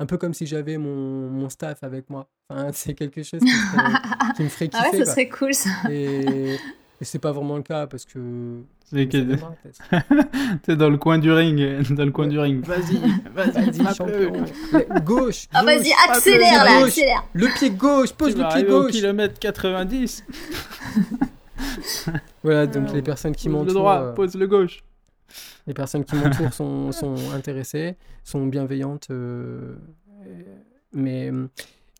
[0.00, 2.28] Un peu comme si j'avais mon, mon staff avec moi.
[2.50, 4.90] Enfin, c'est quelque chose qui, serait- qui me ferait Ah kiffer.
[4.90, 5.12] ouais, ce quoi.
[5.12, 5.70] serait cool, ça.
[5.90, 6.54] Et,
[7.00, 8.60] et c'est pas vraiment le cas parce que.
[8.90, 10.56] C'est ça que-.
[10.62, 11.58] T'es dans le coin du ring,
[11.94, 12.64] dans le coin du ring.
[12.66, 12.96] Vas-y,
[13.34, 13.94] vas-y, Vas-y, frappe-le.
[13.94, 14.44] champion.
[15.04, 15.46] Gauche.
[15.54, 16.88] Ah, gauche, vas-y, accélère, là, gauche.
[16.88, 17.24] accélère.
[17.32, 18.90] Le pied gauche, pose Tu le vas pied arriver au gauche.
[18.92, 20.24] kilomètre 90.
[22.42, 23.74] Voilà, donc Euh, les personnes qui Pose le m'entourent.
[23.74, 24.82] droit, euh, pose le gauche.
[25.66, 29.76] Les personnes qui m'entourent sont, sont intéressées, sont bienveillantes, euh,
[30.92, 31.30] mais,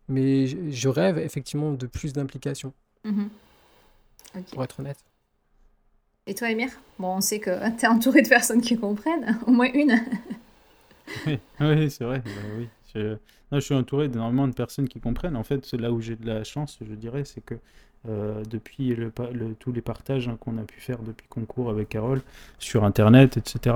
[0.07, 3.29] mais je- rêve effectivement de plus d'implication, Mhm.
[4.51, 4.97] Pour être honnête.
[6.27, 9.51] Et toi, Emir Bon, on sait que tu es entouré de personnes qui comprennent, au
[9.51, 9.99] moins une.
[11.27, 12.19] Oui, oui, c'est vrai.
[12.25, 12.67] bah oui.
[12.93, 13.09] Je...
[13.51, 15.35] non, je suis entouré d'énormément de personnes qui comprennent.
[15.35, 17.55] En fait, c'est là où j'ai de la chance, je dirais, c'est que
[18.09, 21.69] euh, depuis le, pa- le- tous les partages hein, qu'on a pu faire depuis concours
[21.69, 22.21] avec Carole
[22.59, 23.75] sur Internet, etc.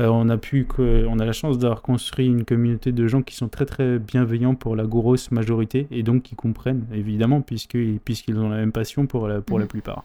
[0.00, 3.34] Euh, on a pu, on a la chance d'avoir construit une communauté de gens qui
[3.34, 8.48] sont très très bienveillants pour la grosse majorité et donc qui comprennent évidemment puisqu'ils ont
[8.50, 9.68] la même passion pour la, pour la Mhm.
[9.70, 10.04] plupart.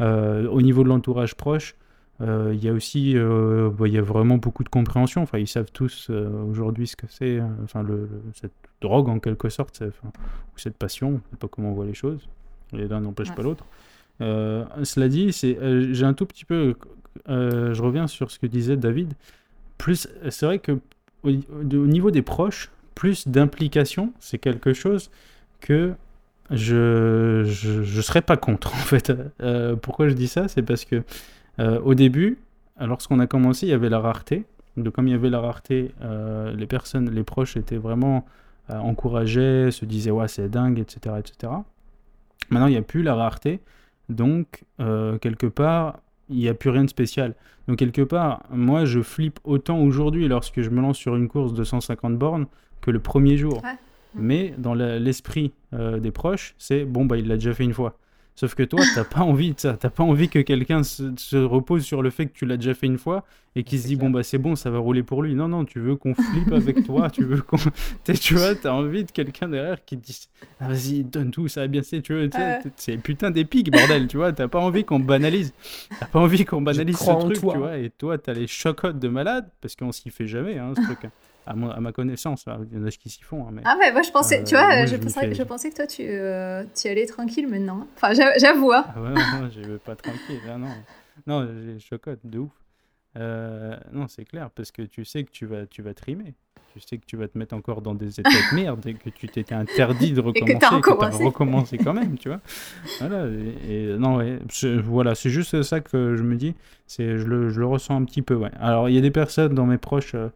[0.00, 1.74] Euh, au niveau de l'entourage proche,
[2.20, 5.22] il y a aussi, bah, y a vraiment beaucoup de compréhension.
[5.22, 6.08] Enfin, ils savent tous
[6.48, 11.20] aujourd'hui ce que c'est, enfin, le, le- cette drogue en quelque sorte, ou cette passion,
[11.24, 12.28] je sais pas comment on voit les choses.
[12.74, 13.34] Et l'un n'empêche Ouais.
[13.34, 13.64] pas l'autre.
[14.20, 16.74] Euh, cela dit, c'est, euh, j'ai un tout petit peu,
[17.28, 19.14] euh, je reviens sur ce que disait David.
[19.78, 20.72] Plus, c'est vrai que
[21.24, 25.10] au, au niveau des proches, plus d'implication, c'est quelque chose
[25.60, 25.94] que
[26.50, 29.12] je je, je serais pas contre en fait.
[29.80, 30.48] Pourquoi je dis ça?
[30.48, 31.02] C'est parce que
[31.58, 32.38] au début,
[32.80, 34.44] lorsqu'on a commencé, il y avait la rareté.
[34.76, 35.92] Donc comme il y avait la rareté,
[36.54, 38.24] les personnes, les proches étaient vraiment
[38.68, 41.52] encouragés, se disaient ouais c'est dingue, etc., etc.
[42.50, 43.60] Maintenant il n'y a plus la rareté,
[44.08, 47.34] donc euh, quelque part il n'y a plus rien de spécial.
[47.68, 51.52] Donc quelque part, moi je flippe autant aujourd'hui lorsque je me lance sur une course
[51.52, 52.46] de 150 bornes
[52.80, 53.62] que le premier jour.
[53.62, 53.76] Ouais.
[54.14, 57.96] Mais dans l'esprit euh, des proches, c'est bon bah il l'a déjà fait une fois.
[58.34, 59.76] Sauf que toi, t'as pas envie de ça.
[59.76, 62.72] T'as pas envie que quelqu'un se, se repose sur le fait que tu l'as déjà
[62.74, 63.24] fait une fois
[63.54, 65.34] et qu'il se dit bon bah c'est bon, ça va rouler pour lui.
[65.34, 67.10] Non non, tu veux qu'on flippe avec toi.
[67.10, 67.58] Tu veux qu'on,
[68.04, 70.28] T'es- tu vois, t'as envie de quelqu'un derrière qui te dit
[70.60, 72.60] ah, vas-y donne tout, ça va bien se Tu veux, tu sais, Ouais.
[72.76, 74.06] c'est putain d'épique bordel.
[74.08, 75.52] Tu vois, t'as pas envie qu'on banalise.
[76.00, 77.38] T'as pas envie qu'on banalise ce truc.
[77.38, 77.52] toi.
[77.52, 80.72] Tu vois, et toi t'as les chocottes de malade parce qu'on s'y fait jamais hein,
[80.74, 81.00] ce truc.
[81.46, 82.60] À, ma connaissance, hein.
[82.70, 83.46] il y en a qui s'y font.
[83.46, 83.62] hein, mais...
[83.64, 85.86] Ah ouais, moi je pensais, Euh, tu vois, moi, je, je pensais, je que toi
[85.86, 87.86] tu, euh, tu allais tranquille maintenant.
[87.96, 88.72] Enfin, j'a- j'avoue.
[88.72, 88.84] hein.
[88.94, 90.40] Ah ouais, non, je vais pas tranquille.
[90.48, 90.68] Ah non,
[91.26, 92.52] non j'ai chocotte de ouf.
[93.16, 96.34] Euh, non, c'est clair, parce que tu sais que tu vas, tu vas trimer.
[96.72, 99.10] Tu sais que tu vas te mettre encore dans des états de merde et que
[99.10, 100.52] tu t'étais interdit de recommencer.
[100.52, 101.24] et que t'as recommencé.
[101.24, 102.40] recommencé quand même, tu vois.
[103.00, 103.26] Voilà,
[103.68, 104.38] et, et non, ouais,
[104.82, 106.54] voilà, c'est juste ça que je me dis.
[106.86, 108.50] C'est, je le, je le ressens un petit peu, ouais.
[108.58, 110.28] Alors, il y a des personnes dans mes proches, euh,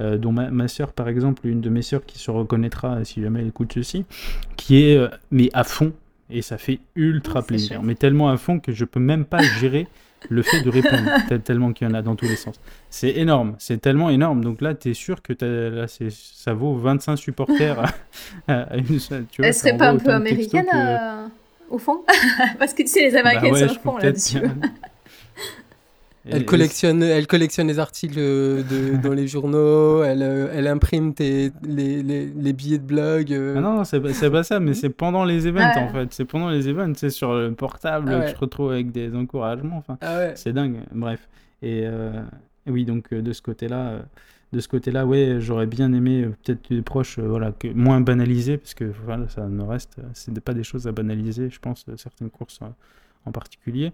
[0.00, 3.22] euh, dont ma, ma soeur, par exemple, une de mes sœurs qui se reconnaîtra si
[3.22, 4.04] jamais elle écoute ceci,
[4.56, 5.92] qui est, euh, mais à fond,
[6.28, 9.86] et ça fait ultra plaisir, mais tellement à fond que je peux même pas gérer
[10.28, 12.60] le fait de répondre, tel- tellement qu'il y en a dans tous les sens.
[12.90, 14.42] C'est énorme, c'est tellement énorme.
[14.44, 17.78] Donc là, tu es sûr que là, ça vaut 25 supporters
[18.48, 19.26] à, à une seule.
[19.30, 21.26] Tu vois, Elle ça serait pas un peu américaine que- euh,
[21.70, 22.02] au fond?
[22.58, 24.38] Parce que tu sais, les Bah Américains ouais, sont au fond là-dessus.
[26.26, 30.66] Et- Elle et collectionne, elle collectionne les articles de, dans les journaux, elle, euh, elle
[30.68, 33.32] imprime tes, les, les, les billets de blog.
[33.32, 33.54] euh.
[33.58, 34.00] Ah non, non, c'est
[34.30, 35.82] pas, ça, mais c'est pendant les events Ouais.
[35.82, 36.12] en fait.
[36.12, 38.28] C'est pendant les events, c'est sur le portable Ah que ouais.
[38.28, 39.76] je te retrouve avec des encouragements.
[39.78, 40.32] Enfin, Ah ouais.
[40.36, 40.76] c'est dingue.
[40.92, 41.28] Bref.
[41.62, 42.12] Et euh,
[42.66, 44.00] oui, donc euh, de ce côté-là, euh,
[44.52, 48.00] de ce côté-là, ouais, j'aurais bien aimé euh, peut-être des proches, euh, voilà, que moins
[48.00, 51.58] banalisés, parce que voilà, ça ne reste, euh, c'est pas des choses à banaliser, je
[51.58, 52.66] pense, euh, certaines courses euh,
[53.26, 53.92] en particulier.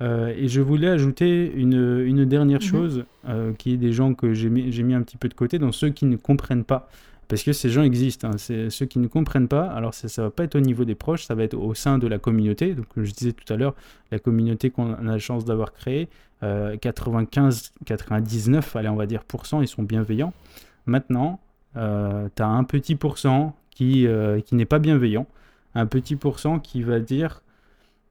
[0.00, 2.66] Euh, et je voulais ajouter une, une dernière Mhm.
[2.66, 5.58] chose, euh, qui est des gens que j'ai mis, mis un petit peu de côté,
[5.58, 6.88] dans ceux qui ne comprennent pas.
[7.26, 8.38] Parce que ces gens existent, hein.
[8.38, 9.66] c'est ceux qui ne comprennent pas.
[9.66, 11.98] Alors ça, ça va pas être au niveau des proches, ça va être au sein
[11.98, 12.74] de la communauté.
[12.74, 13.74] Donc comme je disais tout à l'heure,
[14.10, 16.08] la communauté qu'on a la chance d'avoir créée,
[16.42, 20.32] euh, 95, 99, allez on va dire pourcent, ils sont bienveillants.
[20.86, 21.38] Maintenant,
[21.74, 25.26] tu as un petit pourcent qui, euh, qui n'est pas bienveillant,
[25.74, 27.42] un petit pourcent qui va dire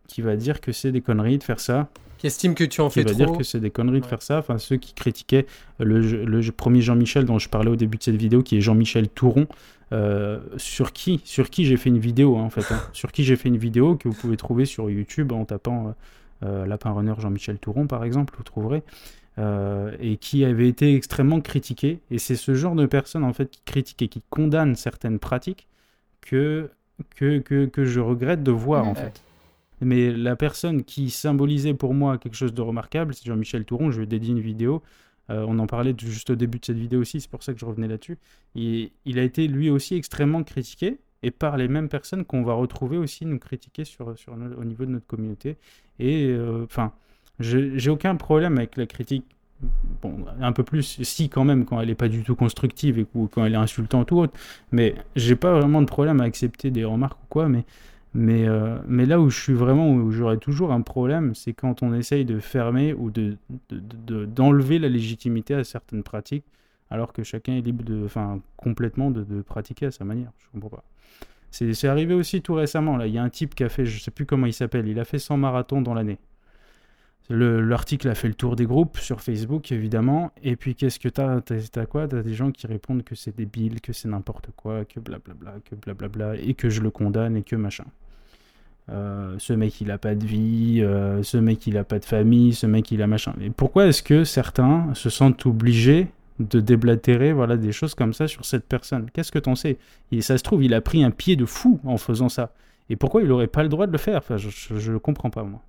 [0.07, 2.89] qui va dire que c'est des conneries de faire ça, Qui estime que tu en
[2.89, 3.17] qui fais va trop.
[3.17, 4.39] dire que c'est des conneries de faire ça.
[4.39, 5.45] Enfin, ceux qui critiquaient
[5.79, 9.47] le, premier Jean-Michel dont je parlais au début de cette vidéo, qui est Jean-Michel Touron,
[9.93, 12.81] euh, sur qui, sur qui j'ai fait une vidéo hein, en fait, hein.
[12.93, 15.91] sur qui j'ai fait une vidéo que vous pouvez trouver sur YouTube en tapant euh,
[16.45, 18.83] euh, Lapin Runner Jean-Michel Touron par exemple, vous trouverez.
[19.39, 21.99] euh, et qui avait été extrêmement critiqué.
[22.11, 25.67] Et c'est ce genre de personnes en fait qui critiquent et qui condamnent certaines pratiques
[26.21, 26.69] que,
[27.15, 28.95] que, que, que je regrette de voir en Ouais.
[28.95, 29.21] fait.
[29.81, 33.91] Mais la personne qui symbolisait pour moi quelque chose de remarquable, c'est Jean-Michel Touron.
[33.91, 34.81] Je lui ai dédié une vidéo.
[35.29, 37.59] Euh, on en parlait juste au début de cette vidéo aussi, c'est pour ça que
[37.59, 38.17] je revenais là-dessus.
[38.55, 42.97] Il a été lui aussi extrêmement critiqué et par les mêmes personnes qu'on va retrouver
[42.97, 45.57] aussi nous critiquer sur, au niveau de notre communauté.
[45.99, 46.93] Et euh, enfin,
[47.39, 49.25] j'ai aucun problème avec la critique.
[50.03, 53.07] Bon, un peu plus, si quand même, quand elle n'est pas du tout constructive et
[53.15, 54.33] ou quand elle est insultante ou autre.
[54.71, 57.49] Mais j'ai pas vraiment de problème à accepter des remarques ou quoi.
[57.49, 57.65] Mais
[58.17, 61.83] mais, euh, mais là où je suis vraiment, où j'aurais toujours un problème, c'est quand
[61.83, 63.37] on essaye de fermer ou de,
[63.69, 66.45] de- d'enlever la légitimité à certaines pratiques,
[66.89, 70.31] alors que chacun est libre de, enfin, complètement de, de pratiquer à sa manière.
[70.39, 70.83] Je comprends pas.
[71.51, 72.97] C'est, arrivé aussi tout récemment.
[72.97, 74.87] Là, il y a un type qui a fait, je sais plus comment il s'appelle,
[74.87, 76.19] il a fait 100 marathons dans l'année.
[77.29, 80.31] Le- l'article a fait le tour des groupes sur Facebook, évidemment.
[80.43, 82.07] Et puis, qu'est-ce que T'as, t'as quoi?
[82.07, 85.75] T'as des gens qui répondent que c'est débile, que c'est n'importe quoi, que blablabla, que
[85.75, 87.85] blablabla, et que je le condamne et que machin.
[88.89, 92.05] Euh, ce mec il a pas de vie, euh, ce mec il a pas de
[92.05, 93.33] famille, ce mec il a machin.
[93.41, 96.07] Et pourquoi est-ce que certains se sentent obligés
[96.39, 99.09] de déblatérer voilà, des choses comme ça sur cette personne?
[99.11, 99.77] Qu'est-ce que t'en sais?
[100.11, 102.51] Et ça se trouve, il a pris un pied de fou en faisant ça.
[102.89, 104.17] Et pourquoi il n'aurait pas le droit de le faire?
[104.17, 105.61] Enfin, je ne comprends pas, moi.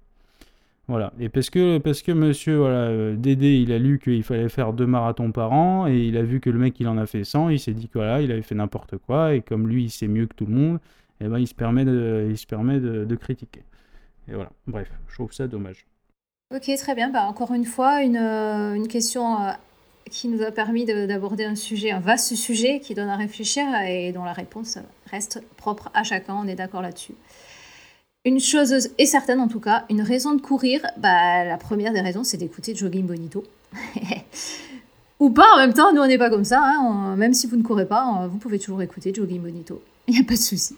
[0.89, 1.13] Voilà.
[1.21, 4.73] Et parce que, parce que monsieur voilà, euh, Dédé, il a lu qu'il fallait faire
[4.73, 7.25] deux marathons par an, et il a vu que le mec, il en a fait
[7.25, 9.91] 100, il s'est dit que voilà, il avait fait n'importe quoi, et comme lui, il
[9.91, 10.79] sait mieux que tout le monde,
[11.21, 13.63] et ben, il se permet de, il se permet de, critiquer.
[14.29, 14.51] Et voilà.
[14.67, 15.87] Bref, je trouve ça dommage.
[16.55, 17.11] Ok, très bien.
[17.11, 19.51] Bah, encore une fois, une, euh, question euh,
[20.11, 23.65] qui nous a permis de- d'aborder un sujet, un vaste sujet qui donne à réfléchir
[23.87, 24.79] et dont la réponse
[25.11, 26.35] reste propre à chacun.
[26.35, 27.15] On est d'accord là-dessus.
[28.25, 32.01] Une chose est certaine en tout cas, une raison de courir, bah, la première des
[32.01, 33.45] raisons, c'est d'écouter Jogging Bonito.
[35.21, 36.61] Ou pas en même temps, nous on n'est pas comme ça.
[36.63, 37.17] hein.
[37.17, 39.83] Même si vous ne courez pas, vous pouvez toujours écouter Jogging Bonito.
[40.09, 40.77] Il n'y a pas de souci.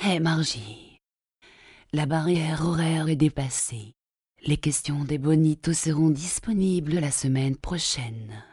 [0.00, 1.00] Hé Margie,
[1.92, 3.94] la barrière horaire est dépassée.
[4.46, 8.44] Les questions des bonitos seront disponibles la semaine prochaine.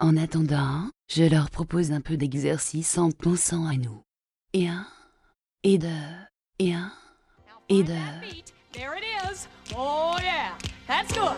[0.00, 4.02] En attendant, je leur propose un peu d'exercice en pensant à nous.
[4.54, 4.84] Et un,
[5.62, 5.88] et deux,
[6.58, 6.92] et un,
[7.68, 7.92] et deux.
[8.72, 9.46] There it is.
[9.76, 10.58] Oh, yeah.
[10.88, 11.36] That's good.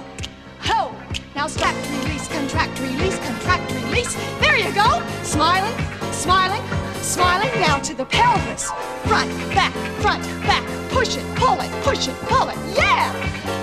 [0.71, 0.91] Ho!
[1.37, 4.17] Now slack, release, contract, release, contract, release.
[4.41, 5.03] There you go.
[5.23, 5.77] Smiling,
[6.13, 6.63] smiling,
[7.05, 7.51] smiling.
[7.61, 8.71] Now to the pelvis.
[9.05, 10.65] Front, back, front, back.
[10.91, 12.57] Push it, pull it, push it, pull it.
[12.75, 13.13] Yeah!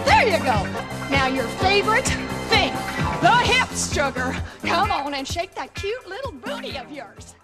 [0.06, 0.64] There you go.
[1.10, 2.08] Now your favorite
[2.50, 2.74] thing,
[3.22, 4.36] the hips, sugar.
[4.64, 7.36] Come on and shake that cute little booty of yours.